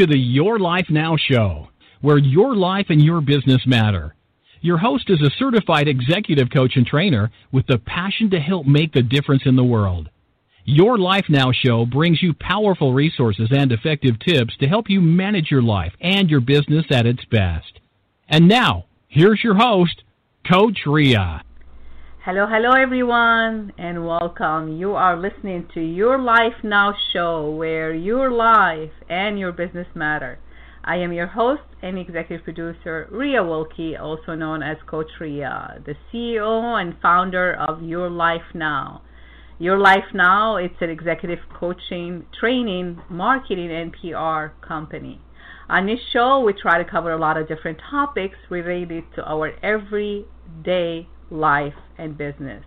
To 0.00 0.06
the 0.06 0.18
Your 0.18 0.58
Life 0.58 0.86
Now 0.88 1.18
show, 1.18 1.68
where 2.00 2.16
your 2.16 2.56
life 2.56 2.86
and 2.88 3.02
your 3.02 3.20
business 3.20 3.66
matter. 3.66 4.14
Your 4.62 4.78
host 4.78 5.10
is 5.10 5.20
a 5.20 5.28
certified 5.38 5.88
executive 5.88 6.48
coach 6.48 6.76
and 6.76 6.86
trainer 6.86 7.30
with 7.52 7.66
the 7.66 7.76
passion 7.76 8.30
to 8.30 8.40
help 8.40 8.66
make 8.66 8.94
the 8.94 9.02
difference 9.02 9.42
in 9.44 9.56
the 9.56 9.62
world. 9.62 10.08
Your 10.64 10.96
Life 10.96 11.26
Now 11.28 11.52
show 11.52 11.84
brings 11.84 12.22
you 12.22 12.32
powerful 12.32 12.94
resources 12.94 13.50
and 13.50 13.70
effective 13.72 14.18
tips 14.20 14.56
to 14.60 14.68
help 14.68 14.88
you 14.88 15.02
manage 15.02 15.50
your 15.50 15.60
life 15.60 15.92
and 16.00 16.30
your 16.30 16.40
business 16.40 16.86
at 16.90 17.04
its 17.04 17.26
best. 17.26 17.80
And 18.26 18.48
now, 18.48 18.86
here's 19.06 19.44
your 19.44 19.56
host, 19.56 20.02
Coach 20.50 20.78
Ria. 20.86 21.42
Hello, 22.22 22.46
hello 22.46 22.72
everyone, 22.72 23.72
and 23.78 24.06
welcome. 24.06 24.76
You 24.76 24.92
are 24.92 25.16
listening 25.16 25.66
to 25.72 25.80
Your 25.80 26.18
Life 26.18 26.52
Now 26.62 26.92
show 27.14 27.50
where 27.50 27.94
your 27.94 28.30
life 28.30 28.92
and 29.08 29.38
your 29.38 29.52
business 29.52 29.86
matter. 29.94 30.38
I 30.84 30.96
am 30.96 31.14
your 31.14 31.28
host 31.28 31.62
and 31.80 31.98
executive 31.98 32.44
producer, 32.44 33.08
Ria 33.10 33.42
Wilkie, 33.42 33.96
also 33.96 34.34
known 34.34 34.62
as 34.62 34.76
Coach 34.86 35.10
Ria, 35.18 35.80
the 35.86 35.94
CEO 36.12 36.78
and 36.78 36.94
founder 37.00 37.54
of 37.54 37.82
Your 37.82 38.10
Life 38.10 38.52
Now. 38.54 39.00
Your 39.58 39.78
Life 39.78 40.12
Now, 40.12 40.56
it's 40.56 40.82
an 40.82 40.90
executive 40.90 41.38
coaching, 41.58 42.26
training, 42.38 43.00
marketing, 43.08 43.72
and 43.72 43.94
PR 43.94 44.54
company. 44.60 45.22
On 45.70 45.86
this 45.86 46.00
show, 46.12 46.40
we 46.40 46.52
try 46.52 46.76
to 46.76 46.90
cover 46.90 47.12
a 47.12 47.18
lot 47.18 47.38
of 47.38 47.48
different 47.48 47.78
topics 47.90 48.36
related 48.50 49.04
to 49.14 49.24
our 49.24 49.52
everyday 49.62 51.08
life 51.30 51.74
and 51.98 52.16
business. 52.16 52.64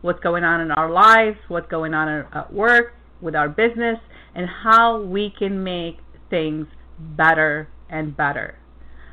What's 0.00 0.20
going 0.20 0.44
on 0.44 0.60
in 0.60 0.70
our 0.70 0.90
lives, 0.90 1.38
what's 1.48 1.70
going 1.70 1.94
on 1.94 2.26
at 2.32 2.52
work, 2.52 2.94
with 3.20 3.36
our 3.36 3.48
business, 3.48 3.98
and 4.34 4.48
how 4.48 5.02
we 5.02 5.32
can 5.36 5.62
make 5.62 5.98
things 6.30 6.66
better 6.98 7.68
and 7.88 8.16
better. 8.16 8.56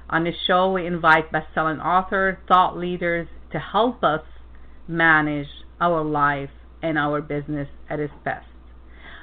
On 0.10 0.24
this 0.24 0.36
show, 0.46 0.72
we 0.72 0.86
invite 0.86 1.32
best-selling 1.32 1.80
authors, 1.80 2.38
thought 2.48 2.78
leaders 2.78 3.28
to 3.52 3.60
help 3.60 4.04
us 4.04 4.22
manage 4.88 5.48
our 5.82 6.04
life 6.04 6.50
and 6.82 6.98
our 6.98 7.22
business 7.22 7.68
at 7.90 8.00
its 8.00 8.14
best. 8.24 8.48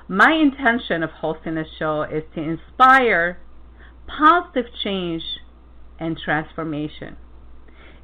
My 0.06 0.32
intention 0.32 1.02
of 1.02 1.10
hosting 1.10 1.54
this 1.54 1.68
show 1.78 2.02
is 2.02 2.24
to 2.34 2.42
inspire 2.42 3.38
positive 4.06 4.70
change 4.82 5.22
and 5.98 6.18
transformation. 6.22 7.16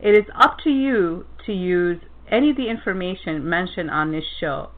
It 0.03 0.15
is 0.15 0.25
up 0.35 0.57
to 0.65 0.71
you 0.71 1.27
to 1.45 1.53
use 1.53 2.01
any 2.31 2.49
of 2.51 2.57
the 2.57 2.71
information 2.71 3.47
mentioned 3.47 3.91
on 3.91 4.13
this 4.13 4.25
show, 4.41 4.71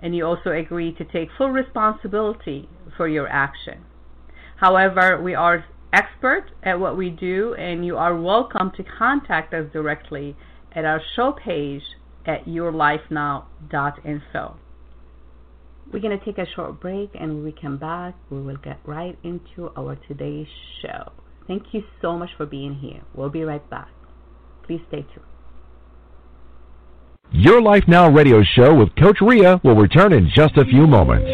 and 0.00 0.14
you 0.14 0.26
also 0.26 0.50
agree 0.50 0.92
to 0.92 1.04
take 1.04 1.30
full 1.38 1.50
responsibility 1.50 2.68
for 2.98 3.08
your 3.08 3.28
action. 3.28 3.84
However, 4.56 5.18
we 5.22 5.34
are 5.34 5.64
experts 5.90 6.50
at 6.62 6.78
what 6.78 6.98
we 6.98 7.08
do, 7.08 7.54
and 7.54 7.86
you 7.86 7.96
are 7.96 8.14
welcome 8.14 8.72
to 8.76 8.82
contact 8.82 9.54
us 9.54 9.72
directly 9.72 10.36
at 10.72 10.84
our 10.84 11.00
show 11.14 11.32
page 11.32 11.82
at 12.26 12.44
yourlifenow.info. 12.44 14.56
We're 15.90 16.00
going 16.00 16.18
to 16.18 16.24
take 16.24 16.36
a 16.36 16.46
short 16.54 16.78
break, 16.78 17.08
and 17.14 17.36
when 17.36 17.44
we 17.44 17.52
come 17.52 17.78
back, 17.78 18.14
we 18.28 18.42
will 18.42 18.58
get 18.58 18.80
right 18.84 19.18
into 19.22 19.70
our 19.78 19.96
today's 20.08 20.48
show. 20.82 21.12
Thank 21.46 21.72
you 21.72 21.84
so 22.02 22.18
much 22.18 22.30
for 22.36 22.44
being 22.44 22.74
here. 22.74 23.00
We'll 23.14 23.30
be 23.30 23.44
right 23.44 23.66
back. 23.70 23.88
Please 24.66 24.80
stay 24.88 25.02
tuned. 25.02 25.26
Your 27.32 27.60
Life 27.60 27.84
Now 27.86 28.10
radio 28.10 28.42
show 28.42 28.74
with 28.74 28.94
Coach 28.96 29.18
Ria 29.20 29.60
will 29.62 29.76
return 29.76 30.12
in 30.12 30.30
just 30.34 30.56
a 30.56 30.64
few 30.64 30.86
moments. 30.86 31.28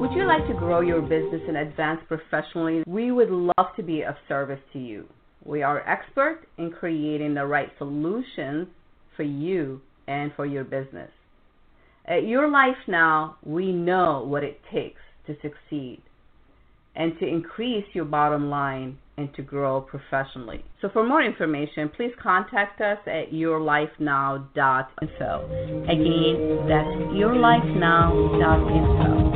Would 0.00 0.12
you 0.12 0.26
like 0.26 0.46
to 0.48 0.54
grow 0.54 0.80
your 0.80 1.00
business 1.00 1.42
and 1.48 1.56
advance 1.56 2.00
professionally? 2.08 2.82
We 2.86 3.10
would 3.10 3.30
love 3.30 3.74
to 3.76 3.82
be 3.82 4.02
of 4.02 4.14
service 4.28 4.60
to 4.72 4.78
you. 4.78 5.06
We 5.44 5.62
are 5.62 5.88
experts 5.88 6.44
in 6.58 6.70
creating 6.70 7.34
the 7.34 7.46
right 7.46 7.70
solutions 7.78 8.68
for 9.16 9.22
you 9.22 9.80
and 10.06 10.32
for 10.34 10.46
your 10.46 10.64
business. 10.64 11.10
At 12.06 12.26
Your 12.26 12.48
Life 12.48 12.76
Now, 12.86 13.36
we 13.44 13.72
know 13.72 14.24
what 14.26 14.44
it 14.44 14.60
takes 14.72 15.00
to 15.26 15.36
succeed 15.42 16.02
and 16.98 17.18
to 17.20 17.26
increase 17.26 17.86
your 17.94 18.04
bottom 18.04 18.50
line 18.50 18.98
and 19.16 19.32
to 19.34 19.40
grow 19.42 19.80
professionally. 19.80 20.64
So 20.82 20.90
for 20.92 21.06
more 21.06 21.22
information, 21.22 21.88
please 21.96 22.12
contact 22.22 22.80
us 22.80 22.98
at 23.06 23.32
yourlifenow.info. 23.32 25.84
Again, 25.84 26.66
that's 26.68 26.88
yourlifenow.info. 27.14 29.28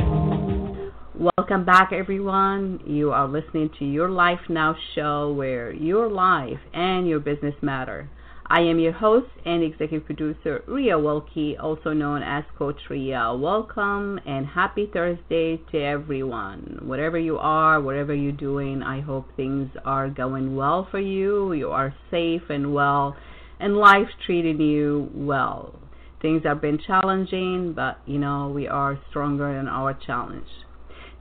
Welcome 1.37 1.65
back, 1.65 1.93
everyone. 1.93 2.81
You 2.85 3.11
are 3.11 3.27
listening 3.27 3.69
to 3.79 3.85
Your 3.85 4.09
Life 4.09 4.41
Now 4.49 4.75
show 4.93 5.31
where 5.31 5.71
your 5.71 6.09
life 6.09 6.59
and 6.73 7.07
your 7.07 7.21
business 7.21 7.55
matter. 7.61 8.09
I 8.53 8.59
am 8.59 8.77
your 8.77 8.91
host 8.91 9.31
and 9.47 9.63
executive 9.63 10.05
producer, 10.05 10.63
Ria 10.67 10.99
Wilkie, 10.99 11.57
also 11.57 11.91
known 11.91 12.21
as 12.21 12.43
Coach 12.55 12.79
Ria. 12.87 13.33
Welcome 13.35 14.19
and 14.27 14.45
happy 14.45 14.87
Thursday 14.93 15.57
to 15.71 15.83
everyone. 15.83 16.77
Whatever 16.83 17.17
you 17.17 17.39
are, 17.39 17.81
whatever 17.81 18.13
you're 18.13 18.31
doing, 18.31 18.83
I 18.83 19.01
hope 19.01 19.25
things 19.35 19.71
are 19.85 20.07
going 20.07 20.55
well 20.55 20.87
for 20.91 20.99
you. 20.99 21.53
You 21.53 21.71
are 21.71 21.95
safe 22.11 22.43
and 22.49 22.75
well, 22.75 23.17
and 23.59 23.75
life's 23.75 24.13
treating 24.23 24.61
you 24.61 25.09
well. 25.15 25.73
Things 26.21 26.43
have 26.45 26.61
been 26.61 26.77
challenging, 26.77 27.73
but 27.75 28.01
you 28.05 28.19
know, 28.19 28.49
we 28.49 28.67
are 28.67 28.99
stronger 29.09 29.51
than 29.51 29.67
our 29.67 29.95
challenge. 29.95 30.45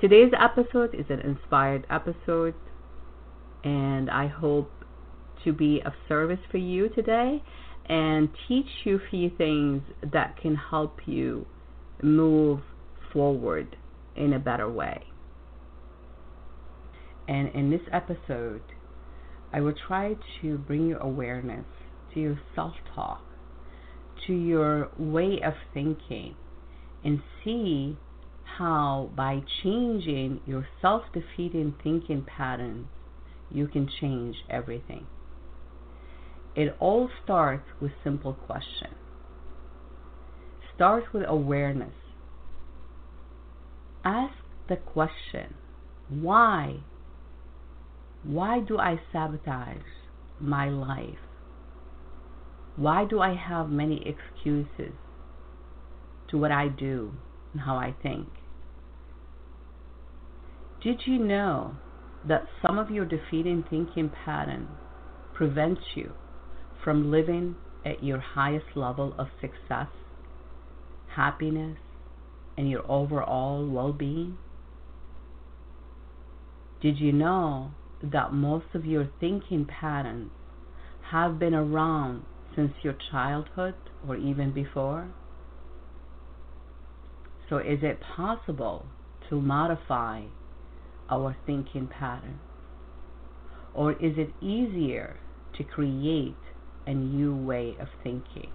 Today's 0.02 0.32
episode 0.38 0.94
is 0.94 1.06
an 1.08 1.20
inspired 1.20 1.86
episode, 1.88 2.52
and 3.64 4.10
I 4.10 4.26
hope 4.26 4.70
to 5.44 5.52
be 5.52 5.80
of 5.84 5.92
service 6.08 6.38
for 6.50 6.58
you 6.58 6.88
today 6.90 7.42
and 7.86 8.28
teach 8.48 8.66
you 8.84 8.96
a 8.96 9.10
few 9.10 9.30
things 9.36 9.82
that 10.12 10.36
can 10.40 10.54
help 10.54 11.00
you 11.06 11.46
move 12.02 12.60
forward 13.12 13.76
in 14.16 14.32
a 14.32 14.38
better 14.38 14.70
way. 14.70 15.04
And 17.28 17.48
in 17.54 17.70
this 17.70 17.80
episode, 17.92 18.62
I 19.52 19.60
will 19.60 19.74
try 19.86 20.16
to 20.40 20.58
bring 20.58 20.86
you 20.86 20.98
awareness 21.00 21.66
to 22.14 22.20
your 22.20 22.40
self 22.54 22.74
talk, 22.94 23.22
to 24.26 24.32
your 24.32 24.90
way 24.98 25.40
of 25.44 25.54
thinking, 25.74 26.36
and 27.04 27.20
see 27.44 27.96
how 28.58 29.10
by 29.16 29.42
changing 29.62 30.40
your 30.46 30.66
self 30.80 31.02
defeating 31.12 31.74
thinking 31.82 32.24
patterns, 32.24 32.86
you 33.50 33.66
can 33.66 33.88
change 34.00 34.36
everything. 34.48 35.06
It 36.54 36.76
all 36.80 37.08
starts 37.24 37.64
with 37.80 37.92
simple 38.04 38.34
question. 38.34 38.94
Start 40.74 41.04
with 41.12 41.24
awareness. 41.26 41.94
Ask 44.04 44.34
the 44.68 44.76
question, 44.76 45.54
why? 46.08 46.80
Why 48.22 48.60
do 48.60 48.78
I 48.78 49.00
sabotage 49.12 49.78
my 50.40 50.68
life? 50.68 51.18
Why 52.76 53.04
do 53.04 53.20
I 53.20 53.34
have 53.34 53.70
many 53.70 54.04
excuses 54.06 54.94
to 56.30 56.38
what 56.38 56.52
I 56.52 56.68
do 56.68 57.12
and 57.52 57.62
how 57.62 57.76
I 57.76 57.94
think? 58.02 58.28
Did 60.82 61.02
you 61.06 61.18
know 61.18 61.76
that 62.26 62.46
some 62.66 62.78
of 62.78 62.90
your 62.90 63.04
defeating 63.04 63.64
thinking 63.68 64.10
pattern 64.24 64.68
prevents 65.34 65.82
you 65.94 66.12
from 66.84 67.10
living 67.10 67.56
at 67.84 68.02
your 68.02 68.18
highest 68.18 68.66
level 68.74 69.14
of 69.18 69.28
success, 69.40 69.88
happiness, 71.14 71.78
and 72.56 72.70
your 72.70 72.88
overall 72.90 73.68
well 73.68 73.92
being? 73.92 74.36
Did 76.80 76.98
you 76.98 77.12
know 77.12 77.70
that 78.02 78.32
most 78.32 78.66
of 78.74 78.84
your 78.84 79.08
thinking 79.20 79.66
patterns 79.66 80.30
have 81.10 81.38
been 81.38 81.54
around 81.54 82.24
since 82.56 82.72
your 82.82 82.96
childhood 83.10 83.74
or 84.06 84.16
even 84.16 84.52
before? 84.52 85.08
So, 87.48 87.58
is 87.58 87.80
it 87.82 88.00
possible 88.16 88.86
to 89.28 89.40
modify 89.40 90.24
our 91.10 91.36
thinking 91.46 91.86
patterns? 91.86 92.40
Or 93.74 93.92
is 93.92 94.14
it 94.16 94.30
easier 94.40 95.16
to 95.56 95.64
create 95.64 96.34
a 96.86 96.94
new 96.94 97.34
way 97.34 97.76
of 97.80 97.88
thinking. 98.02 98.50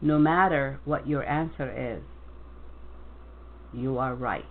No 0.00 0.18
matter 0.18 0.80
what 0.84 1.06
your 1.06 1.24
answer 1.24 1.96
is, 1.96 2.02
you 3.72 3.98
are 3.98 4.14
right. 4.14 4.44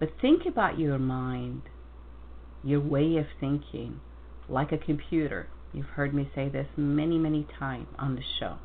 But 0.00 0.10
think 0.20 0.46
about 0.46 0.78
your 0.78 0.98
mind, 0.98 1.62
your 2.64 2.80
way 2.80 3.16
of 3.18 3.26
thinking, 3.38 4.00
like 4.48 4.72
a 4.72 4.78
computer 4.78 5.48
You've 5.72 5.86
heard 5.86 6.12
me 6.12 6.30
say 6.34 6.48
this 6.50 6.66
many, 6.76 7.16
many 7.16 7.46
times 7.58 7.86
on 7.98 8.14
the 8.14 8.22
show. 8.38 8.56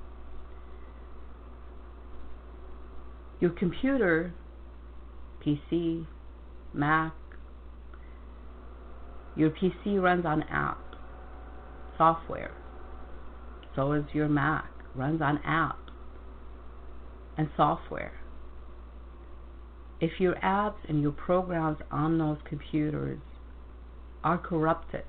Your 3.40 3.52
computer, 3.52 4.34
PC, 5.46 6.06
Mac, 6.74 7.14
your 9.36 9.52
PC 9.52 10.02
runs 10.02 10.26
on 10.26 10.44
app, 10.44 10.96
software. 11.98 12.54
So 13.76 13.94
is 13.94 14.06
your 14.14 14.28
Mac, 14.28 14.72
runs 14.96 15.22
on 15.22 15.40
app 15.46 15.78
and 17.38 17.50
software. 17.56 18.14
If 20.00 20.20
your 20.20 20.36
apps 20.36 20.78
and 20.88 21.02
your 21.02 21.12
programs 21.12 21.78
on 21.92 22.18
those 22.18 22.38
computers 22.48 23.20
are 24.24 24.38
corrupted 24.38 25.06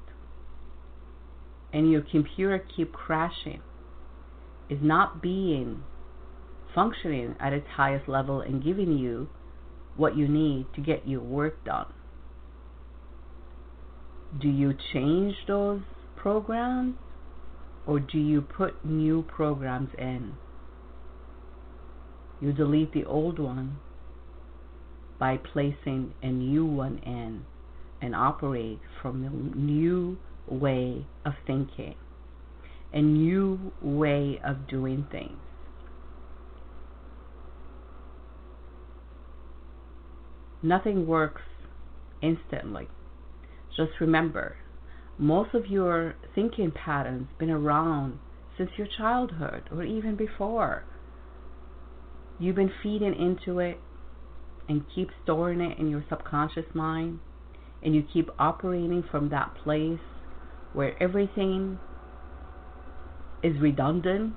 and 1.73 1.91
your 1.91 2.03
computer 2.03 2.65
keep 2.77 2.93
crashing, 2.93 3.61
is 4.71 4.79
not 4.83 5.23
being 5.23 5.83
functioning 6.75 7.35
at 7.41 7.53
its 7.53 7.67
highest 7.75 8.09
level 8.09 8.41
and 8.41 8.63
giving 8.63 8.99
you 8.99 9.29
what 9.99 10.17
you 10.17 10.29
need 10.29 10.65
to 10.75 10.81
get 10.81 11.07
your 11.07 11.21
work 11.21 11.63
done. 11.65 11.93
Do 14.41 14.49
you 14.49 14.73
change 14.93 15.35
those 15.47 15.81
programs 16.17 16.95
or 17.87 17.99
do 17.99 18.19
you 18.19 18.41
put 18.41 18.85
new 18.85 19.23
programs 19.23 19.91
in? 19.99 20.35
You 22.41 22.53
delete 22.53 22.93
the 22.93 23.05
old 23.05 23.39
one 23.41 23.79
by 25.19 25.39
placing 25.39 26.15
a 26.23 26.29
new 26.29 26.65
one 26.65 26.99
in 27.05 27.45
and 28.01 28.15
operate 28.15 28.79
from 29.03 29.25
a 29.25 29.59
new 29.59 30.17
way 30.47 31.05
of 31.25 31.33
thinking, 31.47 31.97
a 32.93 33.03
new 33.03 33.73
way 33.83 34.41
of 34.45 34.69
doing 34.69 35.07
things. 35.11 35.39
Nothing 40.63 41.07
works 41.07 41.43
instantly. 42.21 42.89
Just 43.77 43.93
remember, 44.01 44.57
most 45.19 45.55
of 45.55 45.67
your 45.67 46.17
thinking 46.35 46.73
patterns 46.73 47.29
been 47.39 47.51
around 47.51 48.19
since 48.57 48.71
your 48.77 48.89
childhood 48.99 49.63
or 49.71 49.85
even 49.85 50.17
before. 50.17 50.85
You've 52.41 52.57
been 52.57 52.73
feeding 52.83 53.15
into 53.15 53.61
it 53.61 53.79
and 54.69 54.85
keep 54.95 55.11
storing 55.23 55.61
it 55.61 55.79
in 55.79 55.89
your 55.89 56.05
subconscious 56.09 56.67
mind 56.75 57.21
and 57.83 57.95
you 57.95 58.03
keep 58.13 58.29
operating 58.39 59.05
from 59.11 59.31
that 59.31 59.55
place 59.63 60.01
where 60.73 61.01
everything 61.03 61.79
is 63.43 63.55
redundant 63.61 64.35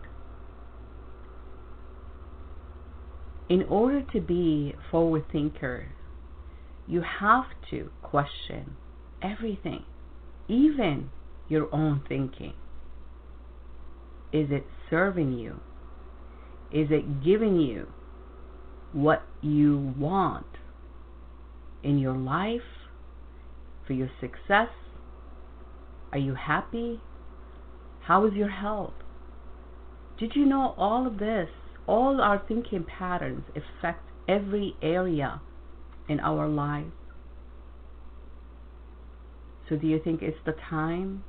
in 3.50 3.63
order 3.63 4.03
to 4.13 4.21
be 4.21 4.73
forward 4.91 5.25
thinker 5.31 5.88
you 6.91 7.01
have 7.19 7.45
to 7.69 7.89
question 8.03 8.75
everything 9.21 9.83
even 10.47 11.09
your 11.47 11.73
own 11.73 12.01
thinking 12.07 12.53
is 14.31 14.47
it 14.51 14.65
serving 14.89 15.33
you 15.33 15.59
is 16.71 16.88
it 16.89 17.23
giving 17.23 17.59
you 17.59 17.88
what 18.93 19.23
you 19.41 19.93
want 19.97 20.45
in 21.83 21.97
your 21.97 22.15
life, 22.15 22.61
for 23.85 23.94
your 23.94 24.09
success? 24.19 24.69
Are 26.11 26.19
you 26.19 26.35
happy? 26.35 27.01
How 28.01 28.25
is 28.25 28.33
your 28.33 28.49
health? 28.49 28.94
Did 30.19 30.33
you 30.35 30.45
know 30.45 30.75
all 30.77 31.07
of 31.07 31.17
this? 31.17 31.49
All 31.87 32.21
our 32.21 32.41
thinking 32.47 32.85
patterns 32.85 33.44
affect 33.49 34.03
every 34.27 34.75
area 34.81 35.41
in 36.07 36.19
our 36.19 36.48
lives. 36.48 36.92
So, 39.69 39.75
do 39.77 39.88
you 39.88 40.00
think 40.03 40.21
it's 40.21 40.38
the 40.45 40.56
time 40.69 41.24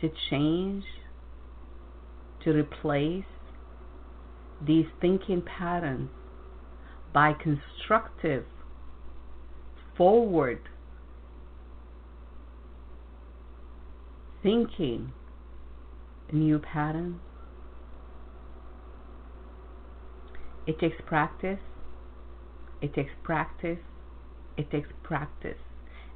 to 0.00 0.10
change, 0.30 0.84
to 2.44 2.50
replace 2.50 3.24
these 4.64 4.86
thinking 5.00 5.42
patterns 5.42 6.10
by 7.12 7.32
constructive, 7.32 8.44
forward 9.96 10.60
thinking 14.42 15.12
new 16.32 16.58
patterns. 16.58 17.18
It 20.66 20.78
takes 20.78 20.96
practice, 21.06 21.58
it 22.80 22.94
takes 22.94 23.12
practice, 23.22 23.78
it 24.56 24.70
takes 24.70 24.88
practice 25.02 25.58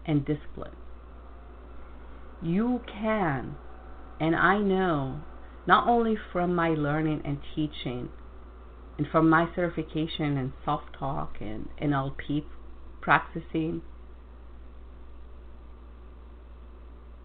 and 0.06 0.24
discipline. 0.24 0.76
You 2.42 2.80
can, 2.86 3.56
and 4.18 4.34
I 4.34 4.58
know, 4.58 5.20
not 5.66 5.88
only 5.88 6.16
from 6.32 6.54
my 6.54 6.70
learning 6.70 7.22
and 7.24 7.38
teaching, 7.54 8.08
and 8.98 9.06
from 9.08 9.30
my 9.30 9.48
certification 9.54 10.36
in 10.36 10.52
self 10.64 10.82
talk 10.98 11.36
and 11.40 11.68
NLP 11.82 12.44
practicing, 13.00 13.82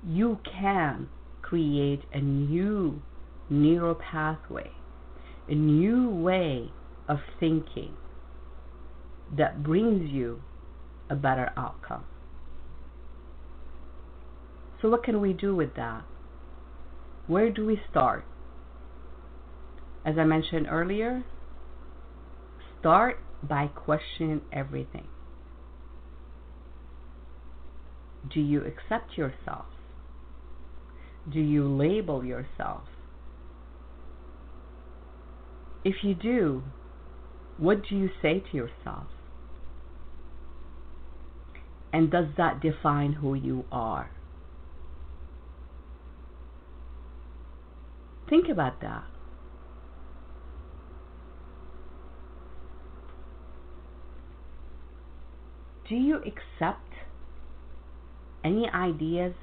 you 0.06 0.40
can 0.50 1.10
create 1.42 2.02
a 2.14 2.22
new 2.22 3.02
neural 3.50 3.96
pathway, 3.96 4.72
a 5.50 5.56
new 5.56 6.10
way 6.10 6.72
of 7.08 7.20
thinking 7.40 7.96
that 9.38 9.64
brings 9.64 10.10
you 10.12 10.42
a 11.10 11.16
better 11.16 11.52
outcome. 11.58 12.06
So, 14.82 14.90
what 14.90 15.04
can 15.04 15.22
we 15.22 15.34
do 15.34 15.56
with 15.56 15.76
that? 15.76 16.04
Where 17.28 17.50
do 17.50 17.66
we 17.66 17.80
start? 17.90 18.26
As 20.06 20.16
I 20.20 20.24
mentioned 20.24 20.68
earlier, 20.70 21.24
Start 22.86 23.18
by 23.42 23.66
questioning 23.66 24.42
everything. 24.54 25.08
Do 28.32 28.40
you 28.40 28.60
accept 28.64 29.18
yourself? 29.18 29.66
Do 31.34 31.40
you 31.40 31.68
label 31.68 32.24
yourself? 32.24 32.84
If 35.84 36.04
you 36.04 36.14
do, 36.14 36.62
what 37.58 37.82
do 37.90 37.96
you 37.96 38.12
say 38.22 38.44
to 38.52 38.56
yourself? 38.56 39.08
And 41.96 42.12
does 42.12 42.26
that 42.36 42.60
define 42.60 43.14
who 43.14 43.36
you 43.36 43.64
are? 43.72 44.12
Think 48.30 48.50
about 48.50 48.82
that. 48.82 49.06
do 55.88 55.96
you 55.96 56.18
accept 56.18 56.92
any 58.44 58.68
ideas 58.70 59.34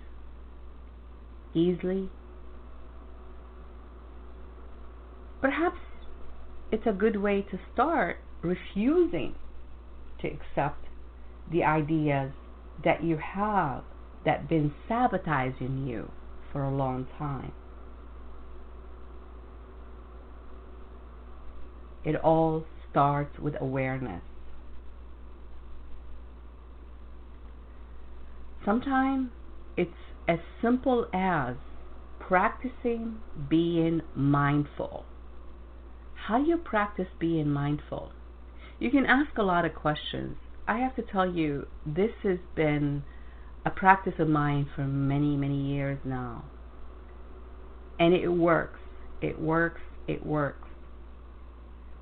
easily? 1.55 2.09
Perhaps 5.41 5.79
it's 6.71 6.87
a 6.87 6.93
good 6.93 7.17
way 7.17 7.43
to 7.51 7.59
start 7.73 8.19
refusing 8.43 9.35
to 10.21 10.29
accept 10.29 10.85
the 11.51 11.63
ideas 11.63 12.33
that 12.85 13.03
you 13.03 13.19
have 13.19 13.85
that 14.25 14.49
been 14.49 14.73
sabotaging 14.89 15.87
you 15.87 16.11
for 16.53 16.63
a 16.63 16.75
long 16.75 17.07
time. 17.19 17.53
It 22.05 22.17
all 22.17 22.65
starts 22.91 23.39
with 23.39 23.55
awareness. 23.61 24.23
Sometimes 28.65 29.31
it's 29.77 29.91
as 30.29 30.39
simple 30.61 31.07
as 31.13 31.57
practicing 32.21 33.19
being 33.49 34.03
mindful. 34.15 35.05
How 36.27 36.39
do 36.39 36.45
you 36.49 36.57
practice 36.57 37.09
being 37.19 37.49
mindful? 37.51 38.13
You 38.79 38.91
can 38.91 39.07
ask 39.07 39.37
a 39.37 39.43
lot 39.43 39.65
of 39.65 39.75
questions. 39.75 40.37
I 40.67 40.79
have 40.79 40.95
to 40.97 41.03
tell 41.03 41.29
you, 41.29 41.67
this 41.85 42.13
has 42.23 42.39
been 42.55 43.03
a 43.65 43.71
practice 43.71 44.15
of 44.19 44.29
mine 44.29 44.69
for 44.75 44.83
many, 44.83 45.37
many 45.37 45.75
years 45.75 45.99
now. 46.05 46.45
And 47.99 48.15
it 48.15 48.29
works. 48.29 48.81
It 49.21 49.41
works. 49.41 49.81
It 50.07 50.25
works. 50.25 50.69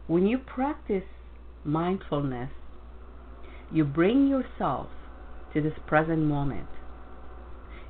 When 0.07 0.27
you 0.27 0.39
practice 0.39 1.05
mindfulness, 1.65 2.51
you 3.73 3.85
bring 3.85 4.27
yourself 4.27 4.89
to 5.55 5.61
this 5.61 5.75
present 5.87 6.21
moment. 6.21 6.69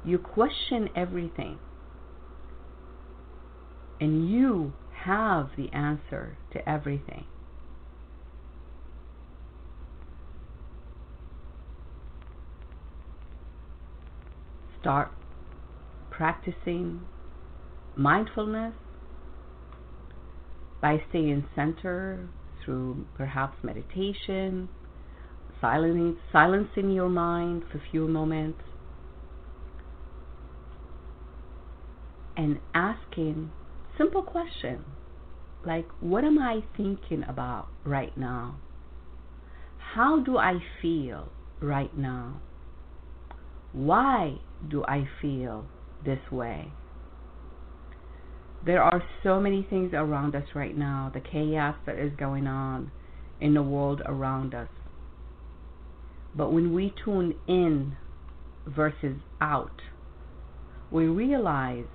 You 0.04 0.18
question 0.18 0.88
everything. 0.94 1.58
And 4.00 4.30
you 4.30 4.72
have 5.04 5.50
the 5.56 5.68
answer 5.72 6.36
to 6.52 6.68
everything. 6.68 7.24
Start 14.80 15.10
practicing 16.10 17.02
mindfulness 17.96 18.74
by 20.80 21.02
staying 21.10 21.44
centered 21.54 22.28
through 22.64 23.06
perhaps 23.16 23.56
meditation, 23.62 24.68
silencing, 25.60 26.16
silencing 26.32 26.90
your 26.90 27.08
mind 27.08 27.62
for 27.70 27.78
a 27.78 27.82
few 27.90 28.08
moments, 28.08 28.60
and 32.36 32.58
asking 32.74 33.50
simple 33.98 34.22
questions 34.22 34.84
like, 35.66 35.86
What 36.00 36.24
am 36.24 36.38
I 36.38 36.62
thinking 36.76 37.22
about 37.28 37.68
right 37.84 38.16
now? 38.16 38.56
How 39.94 40.20
do 40.20 40.38
I 40.38 40.58
feel 40.80 41.28
right 41.60 41.94
now? 41.96 42.40
Why 43.72 44.38
do 44.68 44.84
I 44.84 45.08
feel 45.20 45.64
this 46.04 46.18
way? 46.30 46.72
There 48.64 48.82
are 48.82 49.02
so 49.22 49.40
many 49.40 49.66
things 49.68 49.92
around 49.94 50.34
us 50.34 50.44
right 50.54 50.76
now, 50.76 51.10
the 51.12 51.20
chaos 51.20 51.76
that 51.86 51.98
is 51.98 52.12
going 52.18 52.46
on 52.46 52.90
in 53.40 53.54
the 53.54 53.62
world 53.62 54.02
around 54.04 54.54
us. 54.54 54.68
But 56.36 56.52
when 56.52 56.74
we 56.74 56.92
tune 57.04 57.34
in 57.48 57.96
versus 58.66 59.16
out, 59.40 59.80
we 60.90 61.06
realize 61.06 61.86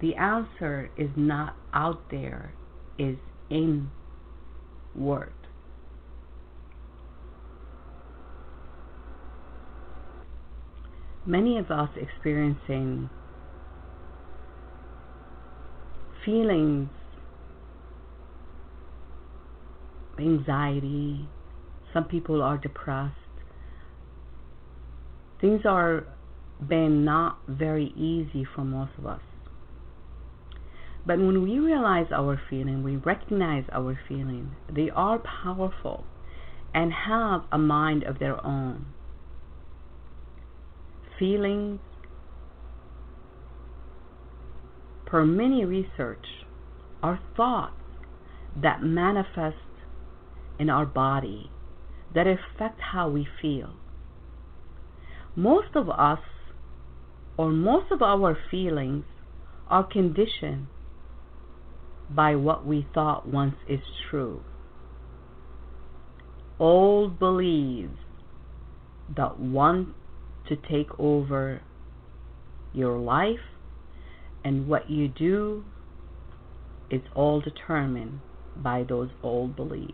the 0.00 0.16
answer 0.16 0.90
is 0.98 1.10
not 1.16 1.56
out 1.72 2.10
there, 2.10 2.54
is 2.98 3.16
in 3.50 3.88
inward. 4.94 5.32
Many 11.26 11.58
of 11.58 11.70
us 11.70 11.88
experiencing 11.96 13.08
feelings, 16.24 16.88
anxiety, 20.18 21.28
some 21.92 22.04
people 22.04 22.42
are 22.42 22.58
depressed. 22.58 23.14
Things 25.40 25.62
are 25.64 26.06
been 26.68 27.04
not 27.04 27.38
very 27.48 27.92
easy 27.96 28.46
for 28.54 28.62
most 28.62 28.92
of 28.98 29.06
us. 29.06 29.20
But 31.06 31.18
when 31.18 31.42
we 31.42 31.58
realize 31.58 32.06
our 32.14 32.40
feeling, 32.48 32.82
we 32.82 32.96
recognize 32.96 33.64
our 33.72 33.98
feeling, 34.08 34.52
they 34.72 34.90
are 34.90 35.18
powerful 35.18 36.04
and 36.72 36.92
have 36.92 37.42
a 37.52 37.58
mind 37.58 38.04
of 38.04 38.18
their 38.18 38.44
own. 38.44 38.86
Feelings, 41.18 41.80
per 45.06 45.24
many 45.24 45.64
research, 45.64 46.26
are 47.02 47.20
thoughts 47.36 47.74
that 48.60 48.82
manifest 48.82 49.56
in 50.58 50.70
our 50.70 50.86
body 50.86 51.50
that 52.14 52.26
affect 52.26 52.80
how 52.92 53.08
we 53.08 53.26
feel. 53.40 53.74
Most 55.36 55.74
of 55.74 55.90
us, 55.90 56.20
or 57.36 57.50
most 57.50 57.90
of 57.90 58.02
our 58.02 58.36
feelings, 58.50 59.04
are 59.68 59.84
conditioned 59.84 60.66
by 62.08 62.34
what 62.34 62.66
we 62.66 62.86
thought 62.94 63.26
once 63.26 63.56
is 63.68 63.80
true. 64.10 64.42
Old 66.58 67.18
beliefs 67.18 67.98
that 69.16 69.40
want 69.40 69.88
to 70.48 70.56
take 70.56 70.88
over 70.98 71.60
your 72.72 72.98
life 72.98 73.38
and 74.44 74.68
what 74.68 74.90
you 74.90 75.08
do 75.08 75.64
is 76.90 77.00
all 77.14 77.40
determined 77.40 78.20
by 78.56 78.84
those 78.88 79.08
old 79.22 79.56
beliefs. 79.56 79.92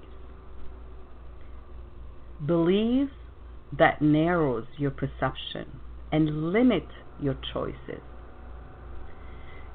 Beliefs 2.45 3.13
that 3.79 4.03
narrows 4.03 4.67
your 4.77 4.91
perception 4.91 5.81
and 6.11 6.53
limit 6.53 6.87
your 7.21 7.37
choices. 7.53 8.03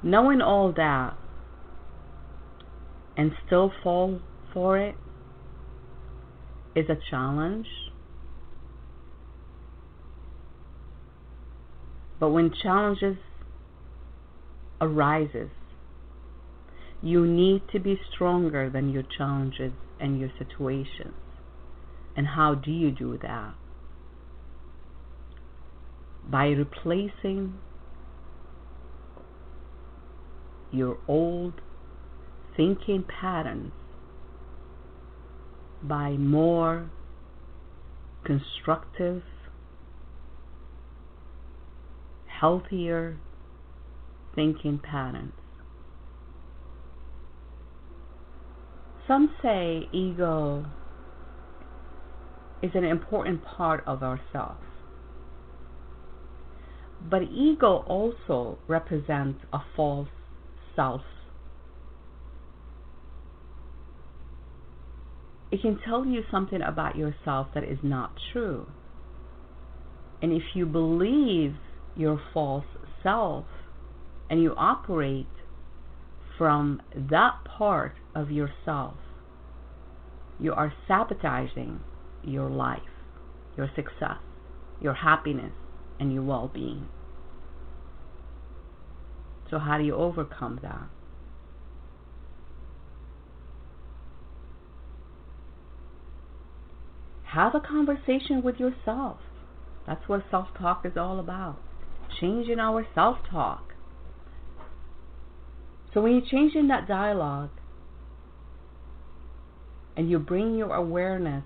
Knowing 0.02 0.40
all 0.40 0.72
that 0.76 1.16
and 3.16 3.32
still 3.46 3.72
fall 3.82 4.20
for 4.52 4.78
it 4.78 4.94
is 6.74 6.86
a 6.90 6.98
challenge. 7.10 7.66
But 12.18 12.30
when 12.30 12.52
challenges 12.62 13.16
arises, 14.80 15.50
you 17.02 17.26
need 17.26 17.62
to 17.72 17.78
be 17.78 18.00
stronger 18.14 18.70
than 18.70 18.90
your 18.90 19.04
challenges 19.16 19.72
and 20.00 20.18
your 20.18 20.30
situations. 20.38 21.14
And 22.16 22.26
how 22.26 22.54
do 22.54 22.70
you 22.70 22.90
do 22.90 23.18
that? 23.22 23.54
By 26.28 26.46
replacing 26.48 27.54
your 30.72 30.98
old 31.06 31.60
thinking 32.56 33.04
patterns 33.04 33.72
by 35.82 36.12
more 36.12 36.90
constructive, 38.24 39.22
healthier 42.40 43.18
thinking 44.34 44.78
patterns. 44.78 45.32
Some 49.06 49.34
say 49.42 49.88
ego 49.92 50.66
is 52.62 52.72
an 52.74 52.84
important 52.84 53.44
part 53.44 53.84
of 53.86 54.02
ourselves. 54.02 54.60
But 57.08 57.22
ego 57.22 57.84
also 57.86 58.58
represents 58.66 59.40
a 59.52 59.60
false 59.76 60.08
self 60.74 61.02
it 65.50 65.62
can 65.62 65.78
tell 65.88 66.04
you 66.04 66.22
something 66.30 66.60
about 66.60 66.96
yourself 66.96 67.48
that 67.54 67.64
is 67.64 67.78
not 67.82 68.12
true. 68.32 68.66
And 70.20 70.32
if 70.32 70.42
you 70.54 70.66
believe 70.66 71.54
your 71.96 72.20
false 72.32 72.64
self 73.02 73.46
and 74.28 74.42
you 74.42 74.54
operate 74.56 75.26
from 76.36 76.82
that 76.94 77.38
part 77.44 77.94
of 78.14 78.30
yourself, 78.30 78.96
you 80.38 80.52
are 80.52 80.72
sabotaging 80.86 81.80
your 82.22 82.50
life, 82.50 82.80
your 83.56 83.70
success, 83.74 84.18
your 84.80 84.94
happiness, 84.94 85.52
and 85.98 86.12
your 86.12 86.22
well 86.22 86.50
being. 86.52 86.88
So, 89.50 89.58
how 89.58 89.78
do 89.78 89.84
you 89.84 89.94
overcome 89.94 90.58
that? 90.62 90.88
Have 97.32 97.54
a 97.54 97.60
conversation 97.60 98.42
with 98.42 98.56
yourself. 98.56 99.18
That's 99.86 100.08
what 100.08 100.24
self 100.30 100.48
talk 100.58 100.82
is 100.84 100.96
all 100.96 101.20
about. 101.20 101.58
Changing 102.20 102.58
our 102.58 102.86
self 102.94 103.18
talk. 103.30 103.74
So 105.92 106.00
when 106.02 106.12
you're 106.12 106.30
changing 106.30 106.68
that 106.68 106.86
dialogue 106.86 107.50
and 109.96 110.10
you 110.10 110.18
bring 110.18 110.56
your 110.56 110.74
awareness 110.74 111.44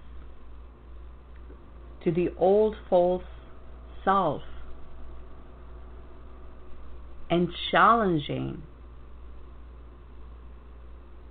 to 2.05 2.11
the 2.11 2.31
old 2.37 2.75
false 2.89 3.23
self 4.05 4.43
and 7.31 7.49
challenging 7.71 8.63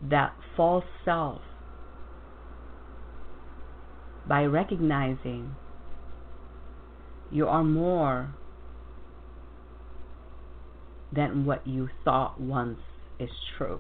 that 0.02 0.34
false 0.56 0.86
self 1.04 1.42
by 4.28 4.46
recognizing 4.46 5.56
you 7.32 7.48
are 7.48 7.64
more 7.64 8.34
than 11.12 11.46
what 11.46 11.66
you 11.66 11.90
thought 12.04 12.40
once 12.40 12.80
is 13.20 13.30
true. 13.58 13.80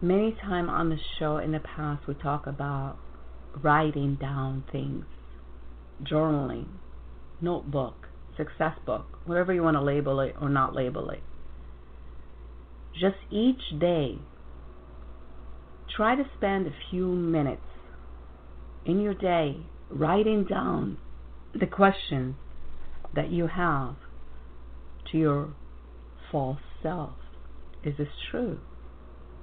Many 0.00 0.36
times 0.40 0.68
on 0.70 0.90
the 0.90 0.98
show 1.18 1.38
in 1.38 1.52
the 1.52 1.60
past, 1.60 2.06
we 2.06 2.14
talk 2.14 2.46
about 2.46 2.98
writing 3.62 4.16
down 4.20 4.64
things, 4.70 5.04
journaling, 6.02 6.66
notebook, 7.40 7.94
success 8.36 8.74
book, 8.84 9.06
whatever 9.24 9.54
you 9.54 9.62
want 9.62 9.76
to 9.76 9.82
label 9.82 10.20
it 10.20 10.34
or 10.40 10.48
not 10.48 10.74
label 10.74 11.10
it. 11.10 11.22
Just 12.92 13.16
each 13.30 13.80
day, 13.80 14.18
try 15.96 16.14
to 16.14 16.24
spend 16.36 16.66
a 16.66 16.74
few 16.90 17.06
minutes 17.06 17.62
in 18.84 19.00
your 19.00 19.14
day 19.14 19.56
writing 19.90 20.44
down 20.44 20.98
the 21.56 21.66
questions 21.66 22.34
that 23.14 23.30
you 23.30 23.46
have 23.46 23.96
to 25.10 25.18
your 25.18 25.54
false 26.30 26.60
self. 26.82 27.14
Is 27.84 27.94
this 27.96 28.08
true? 28.30 28.58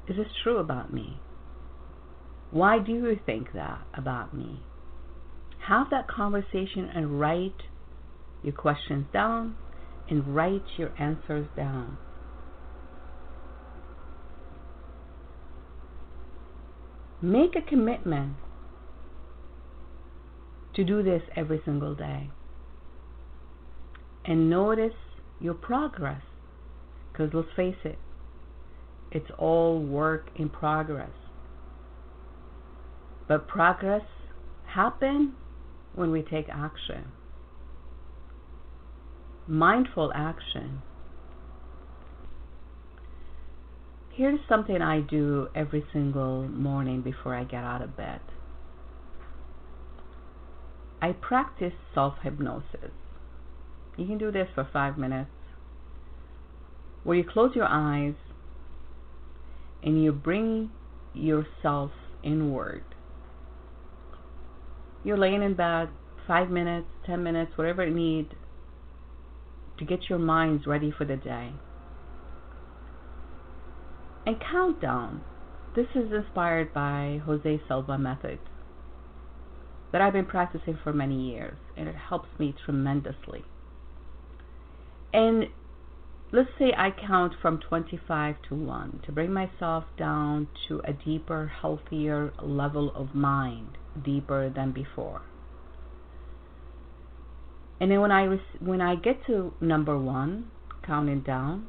Is 0.08 0.17
this 0.17 0.27
true 0.43 0.58
about 0.58 0.93
me? 0.93 1.20
Why 2.51 2.79
do 2.79 2.91
you 2.91 3.17
think 3.25 3.53
that 3.53 3.82
about 3.93 4.34
me? 4.34 4.62
Have 5.67 5.89
that 5.91 6.08
conversation 6.08 6.89
and 6.93 7.20
write 7.20 7.63
your 8.43 8.53
questions 8.53 9.05
down 9.13 9.55
and 10.10 10.36
write 10.36 10.65
your 10.77 10.91
answers 11.00 11.48
down. 11.55 11.98
Make 17.22 17.55
a 17.55 17.62
commitment 17.62 18.36
to 20.75 20.83
do 20.83 21.03
this 21.03 21.21
every 21.35 21.61
single 21.65 21.95
day 21.95 22.29
and 24.25 24.49
notice 24.49 24.93
your 25.39 25.53
progress. 25.53 26.21
Because 27.11 27.29
let's 27.33 27.47
face 27.55 27.75
it, 27.83 27.99
it's 29.11 29.29
all 29.37 29.79
work 29.79 30.29
in 30.35 30.49
progress. 30.49 31.11
But 33.27 33.47
progress 33.47 34.03
happens 34.65 35.33
when 35.93 36.11
we 36.11 36.23
take 36.23 36.47
action. 36.49 37.11
Mindful 39.47 40.11
action. 40.15 40.81
Here's 44.15 44.39
something 44.47 44.81
I 44.81 45.01
do 45.01 45.47
every 45.55 45.83
single 45.91 46.47
morning 46.47 47.01
before 47.01 47.35
I 47.35 47.43
get 47.43 47.63
out 47.63 47.81
of 47.81 47.97
bed. 47.97 48.21
I 51.03 51.12
practice 51.12 51.74
self 51.93 52.13
hypnosis. 52.24 52.93
You 53.98 54.07
can 54.07 54.17
do 54.17 54.31
this 54.31 54.48
for 54.55 54.65
five 54.72 54.98
minutes 54.98 55.29
where 57.03 57.17
you 57.17 57.25
close 57.25 57.51
your 57.57 57.67
eyes 57.67 58.13
and 59.83 60.01
you 60.01 60.13
bring 60.13 60.72
yourself 61.13 61.91
inward. 62.24 62.86
You're 65.03 65.17
laying 65.17 65.43
in 65.43 65.55
bed, 65.55 65.89
five 66.25 66.50
minutes, 66.50 66.88
ten 67.05 67.22
minutes, 67.22 67.51
whatever 67.57 67.86
you 67.86 67.93
need 67.93 68.29
to 69.79 69.83
get 69.83 70.10
your 70.10 70.19
minds 70.19 70.65
ready 70.65 70.89
for 70.98 71.03
the 71.03 71.17
day. 71.17 71.51
And 74.25 74.38
countdown. 74.39 75.22
This 75.75 75.88
is 75.95 76.13
inspired 76.13 76.74
by 76.74 77.19
Jose 77.25 77.62
Silva 77.67 77.98
method 77.98 78.39
that 79.93 80.01
I've 80.01 80.12
been 80.12 80.25
practicing 80.25 80.77
for 80.83 80.91
many 80.91 81.29
years, 81.29 81.55
and 81.77 81.88
it 81.88 81.95
helps 81.95 82.27
me 82.39 82.53
tremendously. 82.65 83.45
And 85.13 85.45
let's 86.31 86.50
say 86.57 86.73
I 86.75 86.89
count 86.89 87.33
from 87.39 87.59
25 87.59 88.36
to 88.49 88.56
1 88.56 89.01
to 89.06 89.12
bring 89.12 89.32
myself 89.32 89.84
down 89.95 90.47
to 90.67 90.82
a 90.84 90.93
deeper, 90.93 91.51
healthier 91.62 92.34
level 92.41 92.91
of 92.95 93.13
mind, 93.13 93.77
deeper 94.03 94.49
than 94.49 94.71
before. 94.71 95.21
And 97.79 97.91
then 97.91 98.01
when 98.01 98.12
I 98.12 98.39
when 98.60 98.82
I 98.82 98.95
get 98.95 99.23
to 99.27 99.53
number 99.62 99.97
1, 99.97 100.45
counting 100.88 101.21
down, 101.21 101.67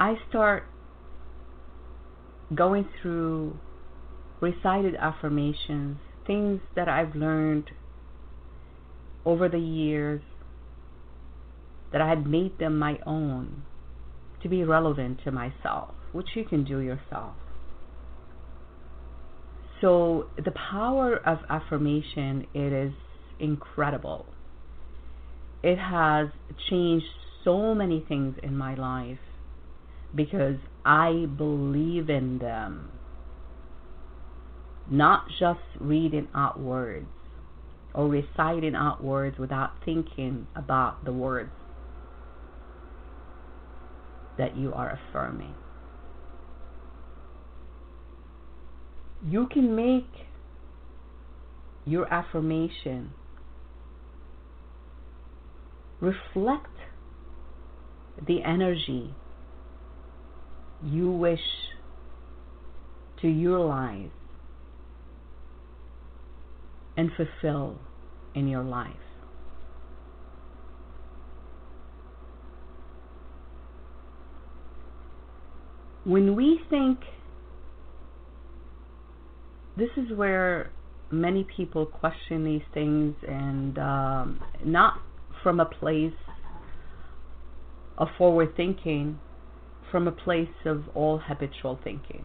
I 0.00 0.14
start 0.28 0.64
going 2.52 2.88
through 3.00 3.56
recited 4.44 4.94
affirmations, 4.96 5.96
things 6.26 6.60
that 6.76 6.86
I've 6.86 7.14
learned 7.14 7.70
over 9.24 9.48
the 9.48 9.58
years 9.58 10.20
that 11.92 12.02
I 12.02 12.08
had 12.08 12.26
made 12.26 12.58
them 12.58 12.78
my 12.78 12.98
own 13.06 13.62
to 14.42 14.48
be 14.48 14.62
relevant 14.62 15.20
to 15.24 15.30
myself, 15.30 15.94
which 16.12 16.28
you 16.34 16.44
can 16.44 16.62
do 16.64 16.80
yourself. 16.80 17.32
So 19.80 20.26
the 20.36 20.52
power 20.70 21.16
of 21.16 21.38
affirmation 21.48 22.46
it 22.52 22.72
is 22.72 22.92
incredible. 23.40 24.26
It 25.62 25.78
has 25.78 26.28
changed 26.68 27.06
so 27.44 27.74
many 27.74 28.04
things 28.06 28.36
in 28.42 28.56
my 28.56 28.74
life 28.74 29.18
because 30.14 30.56
I 30.84 31.26
believe 31.38 32.10
in 32.10 32.38
them. 32.38 32.90
Not 34.90 35.24
just 35.38 35.60
reading 35.80 36.28
out 36.34 36.60
words 36.60 37.06
or 37.94 38.08
reciting 38.08 38.74
out 38.74 39.02
words 39.02 39.38
without 39.38 39.72
thinking 39.84 40.46
about 40.54 41.04
the 41.04 41.12
words 41.12 41.50
that 44.36 44.56
you 44.56 44.72
are 44.72 44.98
affirming. 45.08 45.54
You 49.26 49.46
can 49.46 49.74
make 49.74 50.10
your 51.86 52.12
affirmation 52.12 53.12
reflect 56.00 56.66
the 58.26 58.42
energy 58.42 59.14
you 60.82 61.10
wish 61.10 61.40
to 63.22 63.28
utilize 63.28 64.10
and 66.96 67.10
fulfill 67.16 67.78
in 68.34 68.48
your 68.48 68.62
life. 68.62 68.92
When 76.04 76.36
we 76.36 76.60
think, 76.68 77.00
this 79.76 79.88
is 79.96 80.16
where 80.16 80.70
many 81.10 81.46
people 81.56 81.86
question 81.86 82.44
these 82.44 82.62
things 82.74 83.14
and 83.26 83.78
um, 83.78 84.40
not 84.64 85.00
from 85.42 85.60
a 85.60 85.64
place 85.64 86.12
of 87.96 88.08
forward 88.18 88.54
thinking, 88.56 89.18
from 89.90 90.06
a 90.06 90.12
place 90.12 90.48
of 90.66 90.84
all 90.94 91.18
habitual 91.18 91.78
thinking. 91.82 92.24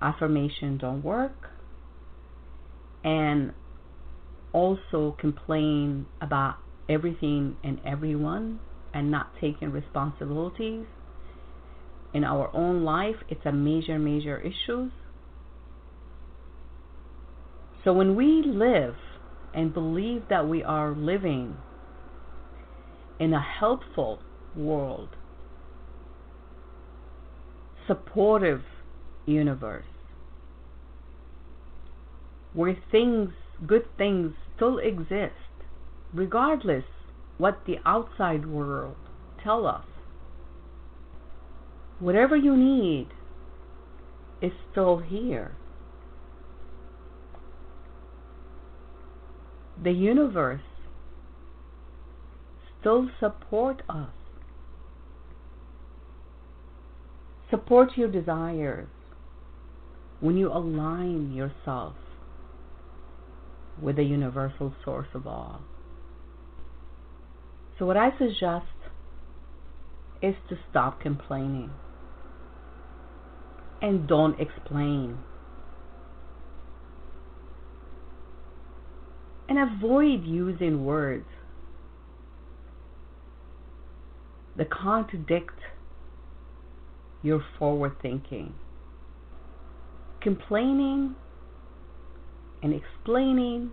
Affirmation 0.00 0.78
don't 0.78 1.04
work 1.04 1.52
and 3.04 3.52
also 4.52 5.16
complain 5.20 6.06
about 6.20 6.56
everything 6.88 7.56
and 7.64 7.80
everyone 7.84 8.60
and 8.94 9.10
not 9.10 9.32
taking 9.40 9.70
responsibilities. 9.70 10.84
In 12.14 12.24
our 12.24 12.54
own 12.54 12.84
life 12.84 13.16
it's 13.28 13.44
a 13.46 13.52
major 13.52 13.98
major 13.98 14.38
issue. 14.40 14.90
So 17.84 17.92
when 17.92 18.14
we 18.14 18.42
live 18.46 18.94
and 19.54 19.72
believe 19.72 20.22
that 20.28 20.48
we 20.48 20.62
are 20.62 20.94
living 20.94 21.56
in 23.18 23.32
a 23.32 23.40
helpful 23.40 24.20
world, 24.54 25.08
supportive 27.86 28.62
universe, 29.26 29.84
where 32.54 32.76
things, 32.90 33.30
good 33.66 33.86
things, 33.96 34.32
still 34.56 34.78
exist, 34.78 35.34
regardless 36.12 36.84
what 37.38 37.62
the 37.66 37.76
outside 37.84 38.46
world 38.46 38.96
tell 39.42 39.66
us. 39.66 39.84
Whatever 41.98 42.36
you 42.36 42.56
need 42.56 43.08
is 44.40 44.52
still 44.70 44.98
here. 44.98 45.56
The 49.82 49.92
universe 49.92 50.60
still 52.80 53.08
support 53.18 53.82
us. 53.88 54.10
Support 57.50 57.90
your 57.96 58.10
desires 58.10 58.88
when 60.20 60.36
you 60.36 60.50
align 60.52 61.32
yourself 61.32 61.94
with 63.80 63.96
the 63.96 64.02
universal 64.02 64.74
source 64.84 65.08
of 65.14 65.26
all. 65.26 65.60
So, 67.78 67.86
what 67.86 67.96
I 67.96 68.10
suggest 68.18 68.66
is 70.20 70.34
to 70.48 70.56
stop 70.70 71.00
complaining 71.00 71.70
and 73.80 74.06
don't 74.06 74.38
explain. 74.38 75.18
and 79.52 79.70
avoid 79.70 80.24
using 80.24 80.82
words 80.82 81.26
that 84.56 84.70
contradict 84.70 85.58
your 87.22 87.44
forward 87.58 87.92
thinking. 88.00 88.54
Complaining 90.22 91.14
and 92.62 92.72
explaining 92.74 93.70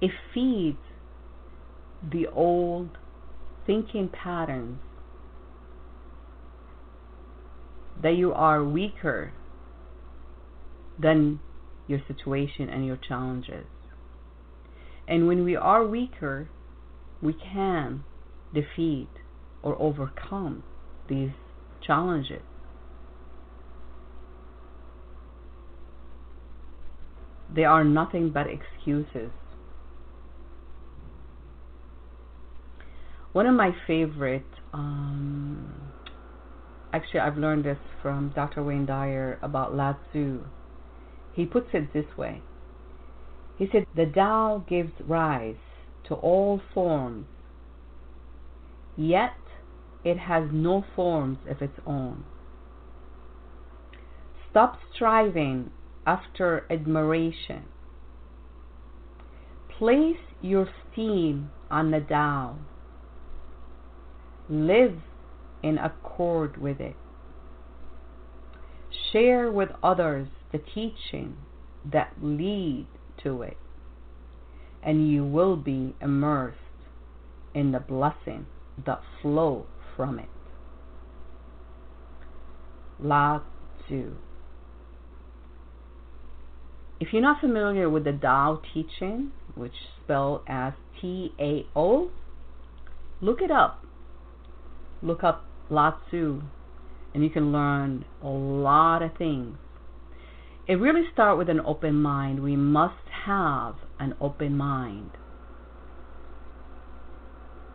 it 0.00 0.10
feeds 0.32 0.78
the 2.12 2.26
old 2.28 2.88
thinking 3.66 4.08
patterns 4.08 4.78
that 8.02 8.14
you 8.14 8.32
are 8.32 8.64
weaker 8.64 9.32
than 11.00 11.40
your 11.86 12.00
situation 12.06 12.68
and 12.68 12.86
your 12.86 12.96
challenges. 12.96 13.66
And 15.08 15.26
when 15.26 15.44
we 15.44 15.56
are 15.56 15.86
weaker, 15.86 16.48
we 17.22 17.32
can 17.34 18.04
defeat 18.54 19.08
or 19.62 19.80
overcome 19.80 20.62
these 21.08 21.30
challenges. 21.84 22.42
They 27.54 27.64
are 27.64 27.84
nothing 27.84 28.30
but 28.30 28.46
excuses. 28.46 29.30
One 33.32 33.46
of 33.46 33.54
my 33.54 33.70
favorite, 33.86 34.46
um, 34.72 35.92
actually, 36.92 37.20
I've 37.20 37.36
learned 37.38 37.64
this 37.64 37.78
from 38.02 38.32
Dr. 38.34 38.62
Wayne 38.62 38.86
Dyer 38.86 39.38
about 39.42 39.74
Lao 39.74 39.96
Tzu. 40.10 40.44
He 41.34 41.46
puts 41.46 41.68
it 41.72 41.92
this 41.92 42.16
way 42.16 42.42
He 43.56 43.68
said, 43.70 43.86
The 43.94 44.06
Tao 44.06 44.64
gives 44.68 44.92
rise 45.06 45.56
to 46.08 46.14
all 46.14 46.60
forms, 46.74 47.26
yet 48.96 49.36
it 50.04 50.18
has 50.18 50.48
no 50.52 50.84
forms 50.96 51.38
of 51.48 51.62
its 51.62 51.78
own. 51.86 52.24
Stop 54.50 54.78
striving 54.94 55.70
after 56.08 56.64
admiration. 56.70 57.62
Place 59.78 60.16
your 60.40 60.66
steam 60.90 61.50
on 61.70 61.90
the 61.90 62.00
Tao. 62.00 62.56
Live 64.48 64.96
in 65.62 65.76
accord 65.76 66.56
with 66.56 66.80
it. 66.80 66.96
Share 69.12 69.52
with 69.52 69.68
others 69.82 70.28
the 70.50 70.58
teaching 70.74 71.36
that 71.92 72.14
lead 72.22 72.86
to 73.22 73.42
it, 73.42 73.58
and 74.82 75.12
you 75.12 75.22
will 75.22 75.56
be 75.56 75.94
immersed 76.00 76.56
in 77.54 77.72
the 77.72 77.80
blessing 77.80 78.46
that 78.86 79.02
flow 79.20 79.66
from 79.94 80.18
it. 80.18 80.30
Lao 82.98 83.42
Tzu. 83.86 84.14
If 87.00 87.12
you're 87.12 87.22
not 87.22 87.40
familiar 87.40 87.88
with 87.88 88.04
the 88.04 88.12
Tao 88.12 88.60
teaching, 88.74 89.30
which 89.54 89.72
spelled 90.02 90.40
as 90.48 90.72
T 91.00 91.32
A 91.38 91.64
O, 91.76 92.10
look 93.20 93.40
it 93.40 93.52
up. 93.52 93.84
Look 95.00 95.22
up 95.22 95.44
Lao 95.70 96.00
Tzu, 96.08 96.42
and 97.14 97.22
you 97.22 97.30
can 97.30 97.52
learn 97.52 98.04
a 98.20 98.28
lot 98.28 99.02
of 99.02 99.16
things. 99.16 99.56
It 100.66 100.74
really 100.74 101.04
starts 101.12 101.38
with 101.38 101.48
an 101.48 101.60
open 101.60 101.94
mind. 102.02 102.42
We 102.42 102.56
must 102.56 103.08
have 103.26 103.76
an 104.00 104.14
open 104.20 104.56
mind 104.56 105.10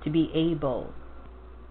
to 0.03 0.09
be 0.09 0.29
able 0.35 0.93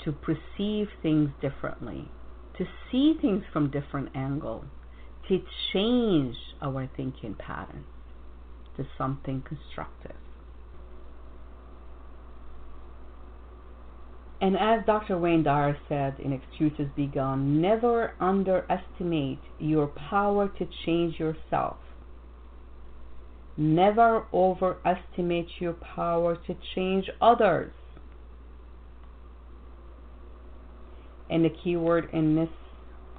to 0.04 0.12
perceive 0.12 0.88
things 1.02 1.30
differently, 1.42 2.08
to 2.56 2.64
see 2.90 3.14
things 3.20 3.44
from 3.52 3.70
different 3.70 4.08
angles 4.14 4.64
to 5.28 5.40
change 5.72 6.36
our 6.60 6.88
thinking 6.96 7.34
patterns 7.34 7.86
to 8.76 8.86
something 8.98 9.42
constructive. 9.46 10.16
And 14.40 14.56
as 14.56 14.84
Dr. 14.86 15.18
Wayne 15.18 15.44
Dyer 15.44 15.76
said 15.88 16.16
in 16.18 16.32
Excuses 16.32 16.88
Be 16.96 17.06
Gone, 17.06 17.60
never 17.60 18.14
underestimate 18.20 19.38
your 19.60 19.86
power 19.86 20.48
to 20.58 20.68
change 20.84 21.20
yourself. 21.20 21.76
Never 23.56 24.26
overestimate 24.32 25.46
your 25.60 25.74
power 25.74 26.36
to 26.48 26.56
change 26.74 27.08
others. 27.20 27.72
And 31.30 31.44
the 31.44 31.50
key 31.62 31.76
word 31.76 32.08
in 32.12 32.34
this 32.34 32.48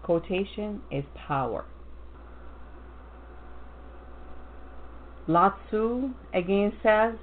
quotation 0.03 0.81
is 0.91 1.05
power. 1.27 1.63
Lao 5.27 5.55
Tzu 5.69 6.11
again 6.33 6.73
says, 6.83 7.15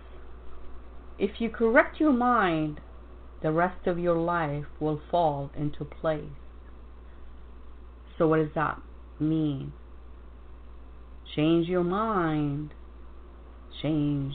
if 1.18 1.38
you 1.38 1.50
correct 1.50 2.00
your 2.00 2.14
mind, 2.14 2.80
the 3.42 3.52
rest 3.52 3.86
of 3.86 3.98
your 3.98 4.16
life 4.16 4.64
will 4.80 5.00
fall 5.10 5.50
into 5.54 5.84
place. 5.84 6.24
So, 8.16 8.26
what 8.26 8.38
does 8.38 8.54
that 8.54 8.80
mean? 9.18 9.72
Change 11.36 11.68
your 11.68 11.84
mind, 11.84 12.70
change 13.82 14.34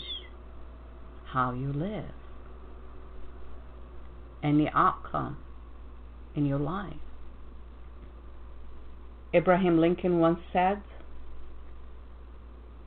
how 1.34 1.52
you 1.54 1.74
live, 1.74 2.14
and 4.44 4.60
the 4.60 4.70
outcome 4.76 5.38
in 6.36 6.46
your 6.46 6.60
life. 6.60 6.94
Abraham 9.34 9.80
Lincoln 9.80 10.20
once 10.20 10.40
said, 10.54 10.82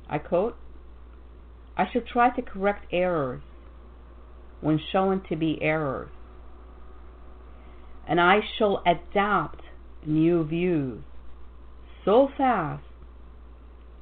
I 0.08 0.18
quote, 0.18 0.56
I 1.78 1.88
should 1.92 2.06
try 2.08 2.30
to 2.30 2.42
correct 2.42 2.86
errors 2.92 3.40
when 4.60 4.80
shown 4.90 5.22
to 5.28 5.36
be 5.36 5.58
errors, 5.62 6.10
and 8.08 8.20
I 8.20 8.40
shall 8.58 8.82
adapt 8.84 9.62
new 10.04 10.44
views 10.44 11.02
so 12.04 12.28
fast 12.36 12.82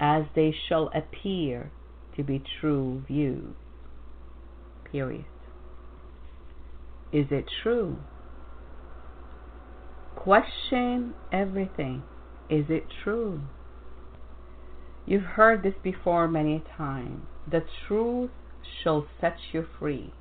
as 0.00 0.24
they 0.34 0.54
shall 0.68 0.90
appear 0.94 1.70
to 2.16 2.22
be 2.22 2.42
true 2.60 3.02
views. 3.06 3.54
Period. 4.90 5.24
Is 7.12 7.26
it 7.30 7.44
true? 7.62 7.98
Question 10.14 11.14
everything. 11.32 12.02
Is 12.48 12.66
it 12.68 12.84
true? 13.02 13.40
You've 15.04 15.22
heard 15.22 15.62
this 15.62 15.74
before 15.82 16.26
many 16.26 16.62
times. 16.76 17.26
The 17.50 17.64
truth 17.86 18.30
shall 18.82 19.06
set 19.20 19.36
you 19.52 19.66
free. 19.78 20.12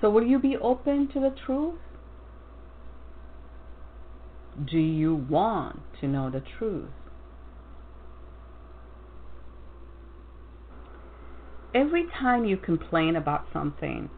So, 0.00 0.10
will 0.10 0.26
you 0.26 0.38
be 0.38 0.56
open 0.56 1.08
to 1.12 1.20
the 1.20 1.34
truth? 1.46 1.78
Do 4.64 4.78
you 4.78 5.14
want 5.14 5.80
to 6.00 6.08
know 6.08 6.30
the 6.30 6.42
truth? 6.58 6.90
Every 11.74 12.06
time 12.20 12.44
you 12.44 12.56
complain 12.56 13.16
about 13.16 13.46
something 13.52 14.10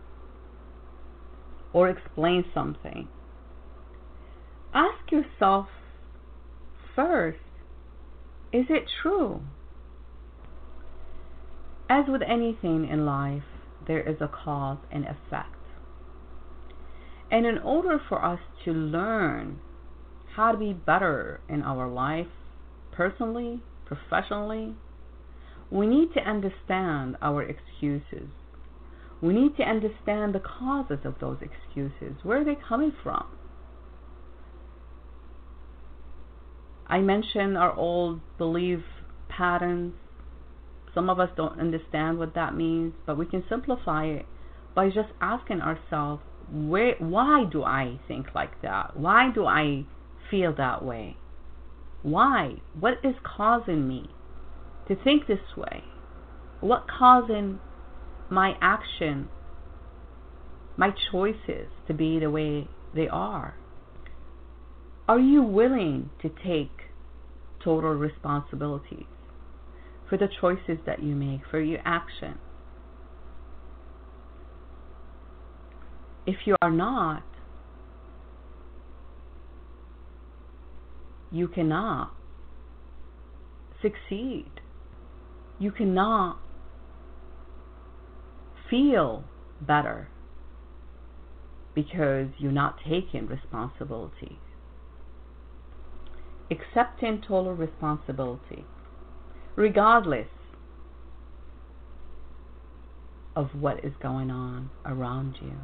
or 1.73 1.89
explain 1.89 2.45
something, 2.53 3.09
ask 4.73 5.13
yourself 5.13 5.67
first 6.97 7.39
is 8.55 8.67
it 8.71 8.85
true? 9.03 9.41
As 11.91 12.05
with 12.07 12.23
anything 12.23 12.89
in 12.89 13.05
life, 13.05 13.43
there 13.89 14.01
is 14.01 14.17
a 14.21 14.29
cause 14.29 14.79
and 14.93 15.05
effect. 15.05 15.57
And 17.33 17.47
in 17.47 17.59
order 17.59 18.01
for 18.09 18.25
us 18.25 18.39
to 18.65 18.71
learn 18.71 19.59
how 20.37 20.53
to 20.53 20.59
be 20.59 20.73
better 20.73 21.41
in 21.49 21.63
our 21.63 21.89
life, 21.89 22.29
personally, 22.93 23.61
professionally, 23.87 24.75
we 25.71 25.89
need 25.89 26.15
to 26.15 26.21
understand 26.21 27.17
our 27.21 27.43
excuses. 27.43 28.29
We 29.21 29.35
need 29.35 29.57
to 29.57 29.65
understand 29.65 30.33
the 30.33 30.41
causes 30.41 31.01
of 31.05 31.15
those 31.21 31.39
excuses. 31.43 32.23
Where 32.23 32.43
are 32.43 32.45
they 32.45 32.57
coming 32.69 32.93
from? 33.03 33.27
I 36.87 37.01
mentioned 37.01 37.57
our 37.57 37.75
old 37.75 38.21
belief 38.39 38.81
patterns. 39.29 39.95
Some 40.95 41.11
of 41.11 41.19
us 41.19 41.31
don't 41.37 41.59
understand 41.59 42.19
what 42.19 42.35
that 42.35 42.55
means, 42.55 42.93
but 43.07 43.19
we 43.19 43.27
can 43.27 43.43
simplify 43.49 44.05
it 44.07 44.27
by 44.75 44.89
just 44.89 45.09
asking 45.21 45.61
ourselves, 45.61 46.23
where, 46.53 46.95
why 46.99 47.45
do 47.51 47.65
I 47.65 47.99
think 48.07 48.35
like 48.35 48.61
that? 48.63 48.97
Why 48.97 49.31
do 49.35 49.47
I 49.47 49.87
feel 50.31 50.55
that 50.57 50.85
way? 50.85 51.17
Why? 52.03 52.57
What 52.79 52.95
is 53.03 53.15
causing 53.25 53.89
me 53.89 54.11
to 54.89 54.95
think 54.95 55.27
this 55.27 55.57
way? 55.57 55.85
What 56.61 56.87
causing 56.87 57.61
my 58.31 58.55
action, 58.61 59.29
my 60.77 60.91
choices 61.11 61.69
to 61.87 61.95
be 61.95 62.19
the 62.19 62.31
way 62.31 62.69
they 62.95 63.09
are? 63.09 63.57
Are 65.07 65.19
you 65.19 65.43
willing 65.43 66.11
to 66.23 66.31
take 66.31 66.71
total 67.63 67.93
responsibility 67.93 69.07
for 70.09 70.17
the 70.17 70.29
choices 70.41 70.79
that 70.87 71.03
you 71.03 71.15
make, 71.15 71.41
for 71.51 71.61
your 71.61 71.81
actions? 71.85 72.39
If 76.27 76.37
you 76.47 76.57
are 76.63 76.71
not, 76.71 77.23
you 81.31 81.49
cannot 81.49 82.15
succeed. 83.83 84.51
You 85.59 85.71
cannot 85.71 86.39
feel 88.71 89.25
better 89.61 90.09
because 91.75 92.29
you're 92.39 92.53
not 92.53 92.79
taking 92.89 93.27
responsibility. 93.27 94.39
Accepting 96.51 97.23
total 97.27 97.55
responsibility, 97.55 98.65
regardless 99.57 100.29
of 103.35 103.49
what 103.59 103.85
is 103.85 103.93
going 104.01 104.31
on 104.31 104.71
around 104.85 105.37
you. 105.41 105.55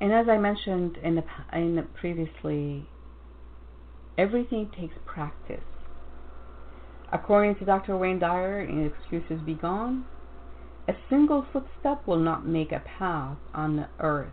And 0.00 0.12
as 0.12 0.28
I 0.28 0.38
mentioned 0.38 0.98
in 1.02 1.14
the 1.14 1.24
in 1.52 1.76
the 1.76 1.82
previously, 1.82 2.86
everything 4.18 4.70
takes 4.78 4.94
practice. 5.06 5.62
According 7.12 7.56
to 7.56 7.64
Dr. 7.64 7.96
Wayne 7.96 8.18
Dyer 8.18 8.60
in 8.60 8.84
Excuses 8.84 9.40
Be 9.44 9.54
Gone, 9.54 10.04
a 10.88 10.94
single 11.08 11.46
footstep 11.52 12.06
will 12.06 12.18
not 12.18 12.46
make 12.46 12.72
a 12.72 12.82
path 12.98 13.38
on 13.54 13.76
the 13.76 13.88
earth. 14.00 14.32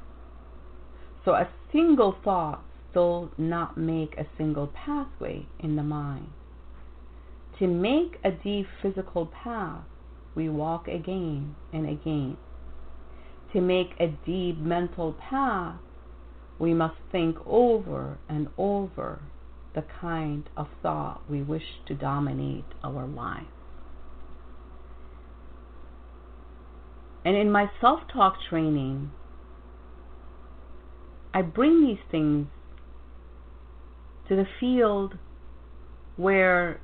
So 1.23 1.31
a 1.31 1.47
single 1.71 2.15
thought 2.23 2.63
still 2.91 3.31
not 3.37 3.77
make 3.77 4.15
a 4.17 4.25
single 4.37 4.67
pathway 4.67 5.45
in 5.59 5.75
the 5.75 5.83
mind. 5.83 6.27
To 7.59 7.67
make 7.67 8.17
a 8.23 8.31
deep 8.31 8.67
physical 8.81 9.27
path, 9.27 9.83
we 10.35 10.49
walk 10.49 10.87
again 10.87 11.55
and 11.73 11.87
again. 11.89 12.37
To 13.53 13.61
make 13.61 13.89
a 13.99 14.07
deep 14.25 14.57
mental 14.57 15.13
path, 15.13 15.75
we 16.59 16.73
must 16.73 16.95
think 17.11 17.37
over 17.45 18.17
and 18.29 18.47
over 18.57 19.21
the 19.73 19.83
kind 19.99 20.49
of 20.55 20.67
thought 20.81 21.21
we 21.29 21.41
wish 21.41 21.63
to 21.87 21.93
dominate 21.93 22.65
our 22.83 23.07
life. 23.07 23.43
And 27.23 27.35
in 27.35 27.51
my 27.51 27.69
self 27.79 28.01
talk 28.11 28.35
training, 28.49 29.11
I 31.33 31.41
bring 31.41 31.85
these 31.85 31.99
things 32.09 32.47
to 34.31 34.37
the 34.37 34.47
field 34.61 35.17
where 36.15 36.79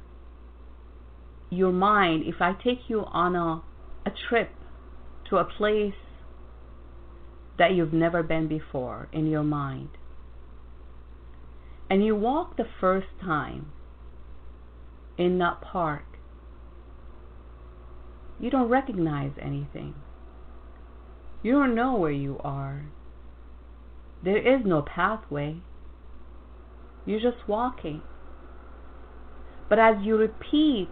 your 1.50 1.72
mind, 1.72 2.24
if 2.26 2.42
I 2.42 2.52
take 2.52 2.90
you 2.90 3.06
on 3.06 3.38
a, 3.38 3.64
a 4.06 4.12
trip 4.28 4.50
to 5.30 5.38
a 5.38 5.46
place 5.46 5.94
that 7.58 7.72
you've 7.72 7.94
never 7.94 8.22
been 8.22 8.50
before 8.50 9.08
in 9.14 9.28
your 9.28 9.44
mind, 9.44 9.92
and 11.90 12.04
you 12.04 12.18
walk 12.18 12.58
the 12.58 12.68
first 12.82 13.08
time 13.22 13.72
in 15.18 15.38
that 15.38 15.62
park, 15.62 16.04
you 18.42 18.50
don't 18.50 18.68
recognize 18.68 19.32
anything. 19.42 19.96
You 21.44 21.54
don't 21.54 21.76
know 21.76 21.96
where 21.96 22.12
you 22.12 22.42
are. 22.44 22.88
There 24.22 24.38
is 24.38 24.66
no 24.66 24.82
pathway. 24.82 25.62
You're 27.08 27.22
just 27.22 27.48
walking. 27.48 28.02
But 29.70 29.80
as 29.80 29.96
you 30.02 30.18
repeat 30.18 30.90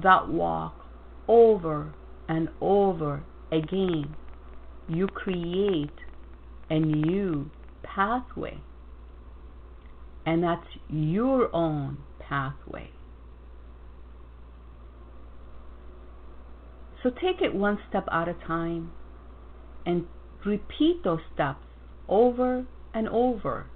that 0.00 0.28
walk 0.28 0.76
over 1.26 1.92
and 2.28 2.48
over 2.60 3.24
again, 3.50 4.14
you 4.88 5.08
create 5.08 5.90
a 6.70 6.78
new 6.78 7.50
pathway. 7.82 8.58
And 10.24 10.44
that's 10.44 10.66
your 10.88 11.54
own 11.54 11.98
pathway. 12.20 12.90
So 17.02 17.10
take 17.10 17.42
it 17.42 17.54
one 17.54 17.78
step 17.88 18.06
at 18.12 18.28
a 18.28 18.34
time 18.46 18.92
and 19.84 20.06
repeat 20.46 21.02
those 21.02 21.20
steps 21.34 21.64
over 22.08 22.66
and 22.94 23.08
over 23.08 23.66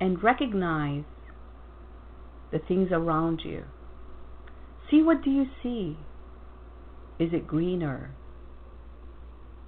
and 0.00 0.22
recognize 0.22 1.04
the 2.52 2.58
things 2.58 2.88
around 2.92 3.40
you. 3.44 3.64
See 4.90 5.02
what 5.02 5.22
do 5.22 5.30
you 5.30 5.46
see? 5.62 5.98
Is 7.18 7.32
it 7.32 7.46
greener? 7.46 8.14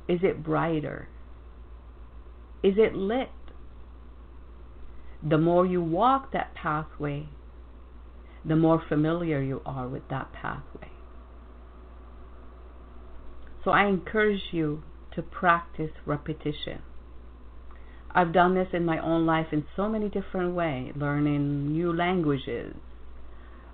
Is 0.09 0.21
it 0.23 0.43
brighter? 0.43 1.09
Is 2.62 2.75
it 2.77 2.95
lit? 2.95 3.31
The 5.29 5.38
more 5.38 5.67
you 5.67 5.83
walk 5.83 6.33
that 6.33 6.55
pathway 6.55 7.29
the 8.45 8.57
more 8.57 8.83
familiar 8.88 9.41
you 9.43 9.61
are 9.67 9.88
with 9.88 10.09
that 10.09 10.33
pathway. 10.33 10.91
So 13.64 13.71
I 13.71 13.87
encourage 13.87 14.53
you 14.53 14.83
to 15.14 15.23
practice 15.23 15.91
repetition. 16.07 16.81
I've 18.14 18.33
done 18.33 18.55
this 18.55 18.68
in 18.73 18.85
my 18.85 18.99
own 18.99 19.27
life 19.27 19.49
in 19.53 19.64
so 19.77 19.88
many 19.88 20.09
different 20.09 20.55
ways, 20.55 20.92
learning 20.97 21.73
new 21.73 21.92
languages, 21.92 22.75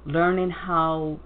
learning 0.05 0.51
how 0.51 1.19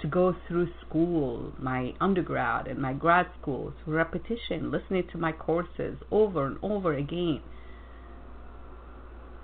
to 0.00 0.06
go 0.06 0.34
through 0.46 0.68
school, 0.86 1.52
my 1.58 1.94
undergrad 2.00 2.66
and 2.68 2.78
my 2.78 2.92
grad 2.92 3.26
school, 3.40 3.72
through 3.84 3.96
repetition, 3.96 4.70
listening 4.70 5.04
to 5.10 5.18
my 5.18 5.32
courses 5.32 5.96
over 6.10 6.46
and 6.46 6.58
over 6.62 6.94
again. 6.94 7.40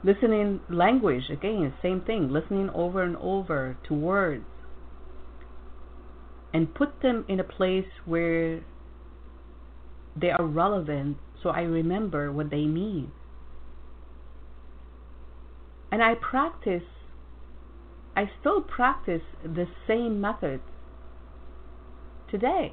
Listening 0.04 0.60
language, 0.68 1.30
again, 1.30 1.72
same 1.82 2.02
thing, 2.02 2.28
listening 2.28 2.70
over 2.74 3.02
and 3.02 3.16
over 3.16 3.76
to 3.88 3.94
words 3.94 4.44
and 6.54 6.72
put 6.72 7.02
them 7.02 7.24
in 7.28 7.40
a 7.40 7.44
place 7.44 7.88
where 8.06 8.62
they 10.16 10.30
are 10.30 10.46
relevant 10.46 11.16
so 11.44 11.50
I 11.50 11.60
remember 11.60 12.32
what 12.32 12.50
they 12.50 12.64
mean. 12.64 13.12
And 15.92 16.02
I 16.02 16.14
practice, 16.14 16.82
I 18.16 18.30
still 18.40 18.62
practice 18.62 19.20
the 19.44 19.66
same 19.86 20.20
methods 20.20 20.62
today. 22.30 22.72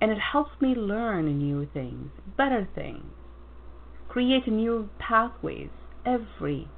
And 0.00 0.10
it 0.12 0.18
helps 0.32 0.52
me 0.60 0.74
learn 0.74 1.26
new 1.36 1.68
things, 1.74 2.10
better 2.36 2.66
things, 2.74 3.04
create 4.08 4.46
new 4.46 4.88
pathways 4.98 5.70
every 6.06 6.68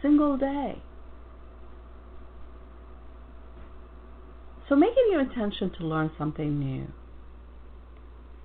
single 0.00 0.36
day. 0.36 0.80
So 4.68 4.76
make 4.76 4.90
it 4.90 5.10
your 5.10 5.20
intention 5.20 5.72
to 5.78 5.84
learn 5.86 6.10
something 6.16 6.58
new. 6.58 6.86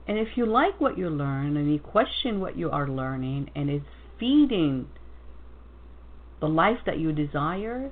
And 0.08 0.18
if 0.18 0.30
you 0.36 0.46
like 0.46 0.80
what 0.82 0.98
you 0.98 1.10
learn 1.10 1.56
and 1.56 1.72
you 1.72 1.80
question 1.80 2.40
what 2.40 2.58
you 2.58 2.70
are 2.70 2.88
learning 2.88 3.50
and 3.56 3.70
it's 3.70 3.86
feeding 4.20 4.88
the 6.42 6.48
life 6.48 6.80
that 6.86 7.00
you 7.00 7.14
desire, 7.14 7.90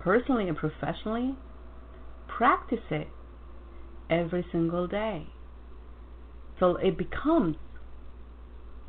personally 0.00 0.48
and 0.48 0.56
professionally, 0.56 1.36
practice 2.26 2.84
it 2.90 3.08
every 4.10 4.44
single 4.50 4.86
day 4.88 5.26
till 6.58 6.76
it 6.76 6.98
becomes 6.98 7.56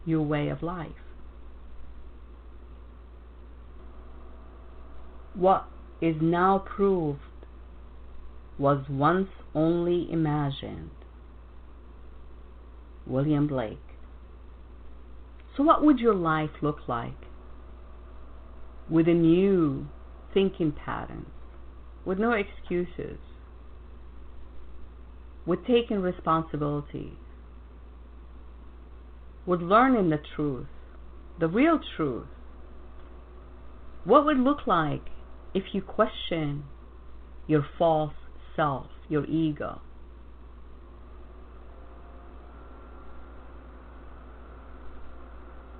your 0.05 0.21
way 0.21 0.49
of 0.49 0.63
life. 0.63 0.91
What 5.33 5.67
is 6.01 6.15
now 6.19 6.63
proved 6.65 7.19
was 8.57 8.85
once 8.89 9.29
only 9.53 10.07
imagined. 10.11 10.89
William 13.07 13.47
Blake. 13.47 13.77
So, 15.55 15.63
what 15.63 15.83
would 15.83 15.99
your 15.99 16.13
life 16.13 16.51
look 16.61 16.87
like 16.87 17.17
with 18.89 19.07
a 19.07 19.13
new 19.13 19.87
thinking 20.33 20.71
pattern, 20.71 21.25
with 22.05 22.19
no 22.19 22.31
excuses, 22.31 23.17
with 25.45 25.65
taking 25.65 26.01
responsibility, 26.01 27.13
with 29.45 29.61
learning 29.61 30.09
the 30.09 30.19
truth, 30.35 30.67
the 31.39 31.47
real 31.47 31.79
truth. 31.95 32.27
What 34.03 34.25
would 34.25 34.37
look 34.37 34.67
like 34.67 35.03
if 35.53 35.63
you 35.73 35.81
question 35.81 36.65
your 37.47 37.65
false 37.77 38.13
self, 38.55 38.87
your 39.07 39.25
ego? 39.25 39.81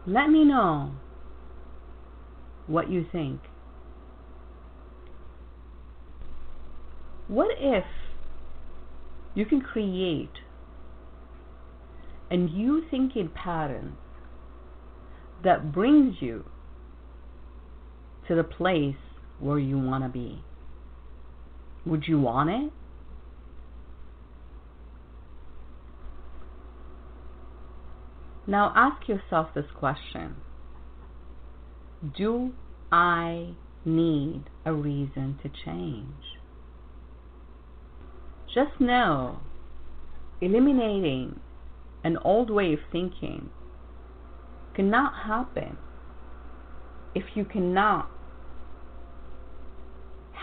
Let 0.08 0.30
me 0.30 0.46
know 0.46 0.94
what 2.66 2.90
you 2.90 3.06
think. 3.12 3.42
What 7.28 7.50
if 7.60 7.84
you 9.36 9.46
can 9.46 9.60
create 9.60 10.32
a 12.32 12.38
new 12.38 12.84
thinking 12.90 13.30
pattern 13.36 13.98
that 15.44 15.74
brings 15.74 16.16
you 16.22 16.46
to 18.30 18.36
the 18.36 18.46
place 18.46 18.96
where 19.40 19.60
you 19.60 19.78
want 19.78 20.06
to 20.06 20.10
be? 20.10 20.42
Would 21.86 22.06
you 22.08 22.18
want 22.18 22.50
it? 22.50 22.72
Now 28.48 28.72
ask 28.76 29.10
yourself 29.10 29.50
this 29.54 29.66
question 29.78 30.38
Do 32.18 32.54
I 32.92 33.56
need 33.84 34.44
a 34.66 34.74
reason 34.74 35.38
to 35.44 35.50
change? 35.66 36.24
Just 38.54 38.80
know 38.80 39.42
eliminating 40.40 41.40
an 42.04 42.18
old 42.24 42.50
way 42.50 42.74
of 42.74 42.80
thinking 42.92 43.50
cannot 44.76 45.14
happen 45.26 45.78
if 47.14 47.24
you 47.36 47.44
cannot 47.44 48.10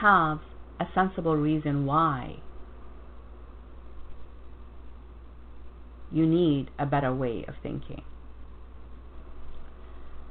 have 0.01 0.41
a 0.81 0.85
sensible 0.95 1.37
reason 1.37 1.87
why 1.87 2.37
you 6.13 6.27
need 6.27 6.71
a 6.79 6.87
better 6.87 7.13
way 7.15 7.45
of 7.49 7.55
thinking. 7.63 8.03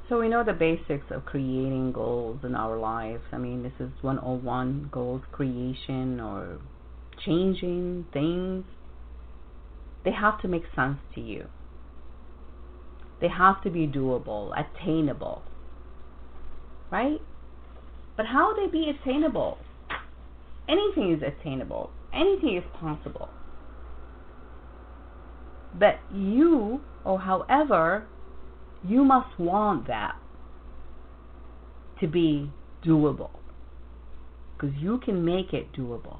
So 0.08 0.20
we 0.20 0.28
know 0.28 0.44
the 0.44 0.52
basics 0.52 1.06
of 1.10 1.24
creating 1.24 1.92
goals 1.92 2.40
in 2.44 2.54
our 2.54 2.76
lives. 2.76 3.22
I 3.32 3.38
mean, 3.38 3.62
this 3.62 3.72
is 3.80 3.90
101 4.02 4.90
goals 4.92 5.22
creation 5.32 6.20
or 6.20 6.58
changing 7.24 8.06
things. 8.12 8.64
They 10.04 10.12
have 10.12 10.40
to 10.42 10.48
make 10.48 10.64
sense 10.76 10.98
to 11.14 11.20
you. 11.22 11.46
They 13.20 13.28
have 13.28 13.62
to 13.62 13.70
be 13.70 13.86
doable, 13.86 14.52
attainable. 14.52 15.42
Right? 16.92 17.20
But 18.16 18.26
how 18.26 18.54
they 18.54 18.66
be 18.66 18.90
attainable? 18.90 19.56
Anything 20.68 21.12
is 21.12 21.22
attainable. 21.22 21.90
Anything 22.12 22.56
is 22.58 22.64
possible. 22.78 23.30
But 25.78 25.98
you, 26.12 26.80
or 27.04 27.20
however, 27.20 28.06
you 28.86 29.04
must 29.04 29.38
want 29.38 29.86
that 29.88 30.16
to 32.00 32.06
be 32.06 32.50
doable. 32.84 33.30
Because 34.56 34.76
you 34.76 34.98
can 34.98 35.24
make 35.24 35.52
it 35.52 35.72
doable. 35.72 36.18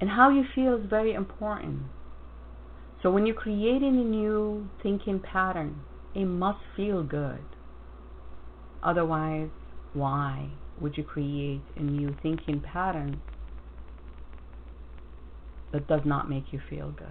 And 0.00 0.10
how 0.10 0.30
you 0.30 0.44
feel 0.54 0.76
is 0.76 0.88
very 0.88 1.12
important. 1.12 1.82
So 3.02 3.10
when 3.10 3.26
you're 3.26 3.34
creating 3.34 3.98
a 3.98 4.04
new 4.04 4.68
thinking 4.82 5.20
pattern, 5.20 5.80
it 6.14 6.24
must 6.24 6.60
feel 6.76 7.02
good. 7.02 7.44
Otherwise, 8.82 9.50
why 9.92 10.50
would 10.80 10.96
you 10.96 11.02
create 11.02 11.62
a 11.76 11.82
new 11.82 12.16
thinking 12.22 12.60
pattern 12.60 13.20
that 15.72 15.86
does 15.86 16.00
not 16.04 16.28
make 16.28 16.44
you 16.52 16.60
feel 16.68 16.90
good. 16.90 17.08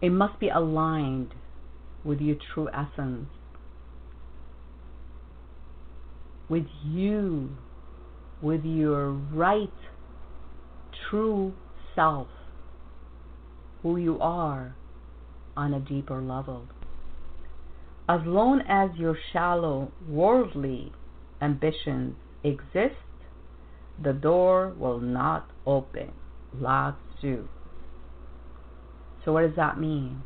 It 0.00 0.10
must 0.10 0.38
be 0.38 0.48
aligned 0.48 1.34
with 2.04 2.20
your 2.20 2.36
true 2.52 2.68
essence, 2.68 3.28
with 6.48 6.66
you, 6.84 7.50
with 8.42 8.64
your 8.64 9.12
right, 9.12 9.72
true 11.08 11.54
self, 11.94 12.28
who 13.82 13.96
you 13.96 14.18
are 14.20 14.76
on 15.56 15.72
a 15.72 15.80
deeper 15.80 16.20
level. 16.20 16.66
As 18.06 18.20
long 18.26 18.60
as 18.68 18.90
your 18.98 19.16
shallow, 19.32 19.90
worldly 20.06 20.92
ambitions 21.40 22.16
exist, 22.42 22.96
the 24.02 24.12
door 24.12 24.74
will 24.78 25.00
not 25.00 25.50
open 25.64 26.12
Lao 26.60 26.96
Tzu. 27.18 27.48
So 29.24 29.32
what 29.32 29.42
does 29.42 29.56
that 29.56 29.78
mean? 29.78 30.22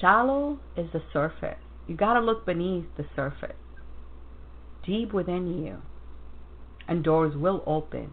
Shallow 0.00 0.58
is 0.76 0.86
the 0.92 1.02
surface. 1.12 1.58
You 1.86 1.96
got 1.96 2.14
to 2.14 2.20
look 2.20 2.44
beneath 2.44 2.86
the 2.96 3.04
surface, 3.14 3.56
deep 4.84 5.12
within 5.12 5.46
you, 5.62 5.78
and 6.88 7.04
doors 7.04 7.36
will 7.36 7.62
open. 7.66 8.12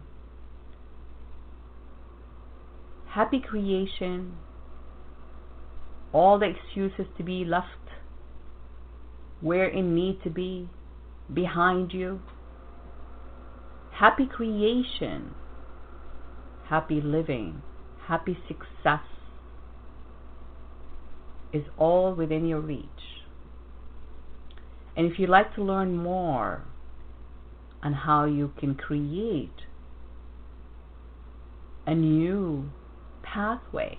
Happy 3.08 3.40
creation, 3.40 4.36
all 6.12 6.38
the 6.38 6.46
excuses 6.46 7.06
to 7.16 7.24
be 7.24 7.44
left 7.44 7.68
where 9.40 9.68
it 9.68 9.82
need 9.82 10.22
to 10.22 10.30
be, 10.30 10.68
behind 11.32 11.92
you. 11.92 12.20
Happy 13.92 14.26
creation 14.26 15.34
happy 16.68 17.00
living, 17.00 17.62
happy 18.06 18.38
success 18.48 19.04
is 21.52 21.62
all 21.78 22.14
within 22.14 22.46
your 22.46 22.60
reach. 22.60 22.88
And 24.96 25.10
if 25.10 25.18
you'd 25.18 25.30
like 25.30 25.54
to 25.56 25.62
learn 25.62 25.96
more 25.96 26.64
on 27.82 27.92
how 27.92 28.24
you 28.24 28.52
can 28.58 28.74
create 28.74 29.50
a 31.86 31.94
new 31.94 32.70
pathway, 33.22 33.98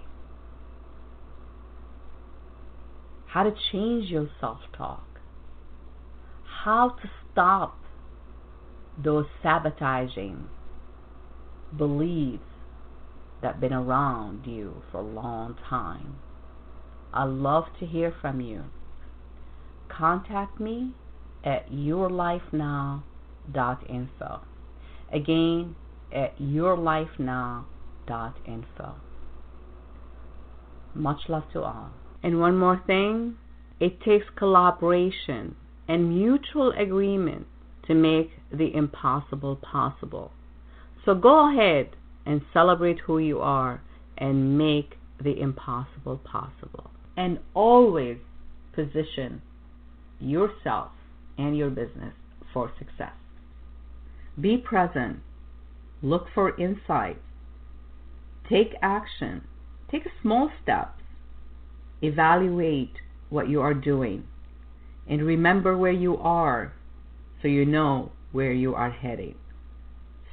how 3.28 3.44
to 3.44 3.54
change 3.72 4.10
your 4.10 4.30
self 4.40 4.60
talk, 4.76 5.06
how 6.64 6.90
to 6.90 7.10
stop 7.32 7.78
those 8.98 9.26
sabotaging 9.44 10.48
beliefs 11.78 12.55
that 13.42 13.60
been 13.60 13.74
around 13.74 14.46
you 14.46 14.82
for 14.92 15.00
a 15.00 15.04
long 15.04 15.58
time. 15.70 16.16
I 17.14 17.26
love 17.26 17.66
to 17.80 17.86
hear 17.86 18.14
from 18.22 18.40
you. 18.42 18.64
Contact 19.90 20.60
me 20.60 20.94
at 21.44 21.72
yourlifenow.info. 21.72 24.40
Again, 25.14 25.76
at 26.12 26.36
yourlifenow.info. 26.40 28.96
Much 30.94 31.30
love 31.30 31.44
to 31.54 31.62
all. 31.62 31.92
And 32.24 32.40
one 32.40 32.58
more 32.58 32.82
thing 32.88 33.38
it 33.80 34.02
takes 34.02 34.26
collaboration 34.36 35.56
and 35.88 36.10
mutual 36.10 36.72
agreement 36.72 37.46
to 37.88 37.94
make 37.94 38.32
the 38.52 38.74
impossible 38.74 39.58
possible. 39.58 40.32
So 41.04 41.14
go 41.14 41.54
ahead 41.54 41.90
and 42.26 42.42
celebrate 42.54 43.00
who 43.00 43.20
you 43.20 43.40
are 43.40 43.82
and 44.18 44.58
make 44.58 44.98
the 45.24 45.40
impossible 45.40 46.18
possible. 46.18 46.92
And 47.18 47.40
always 47.54 48.18
position 48.74 49.42
yourself 50.20 50.92
and 51.38 51.58
your 51.58 51.70
business 51.70 52.14
for 52.54 52.72
success. 52.78 53.14
Be 54.40 54.58
present. 54.58 55.20
Look 56.02 56.28
for 56.34 56.60
insights. 56.60 57.20
Take 58.50 58.74
action. 58.82 59.44
Take 59.90 60.04
small 60.22 60.50
steps. 60.62 61.02
Evaluate 62.02 62.94
what 63.30 63.50
you 63.50 63.62
are 63.62 63.74
doing. 63.74 64.26
And 65.08 65.26
remember 65.26 65.78
where 65.78 65.92
you 65.92 66.18
are 66.18 66.74
so 67.42 67.48
you 67.48 67.66
know 67.66 68.12
where 68.32 68.52
you 68.52 68.74
are 68.76 68.90
heading. 68.90 69.36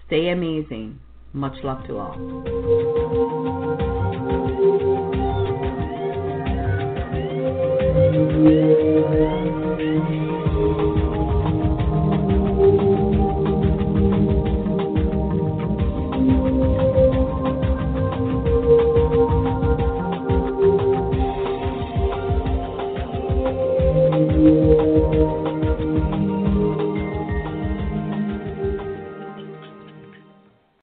Stay 0.07 0.28
amazing. 0.28 0.99
Much 1.35 1.55
love 1.64 1.87
to 1.87 1.97
all. 1.97 3.71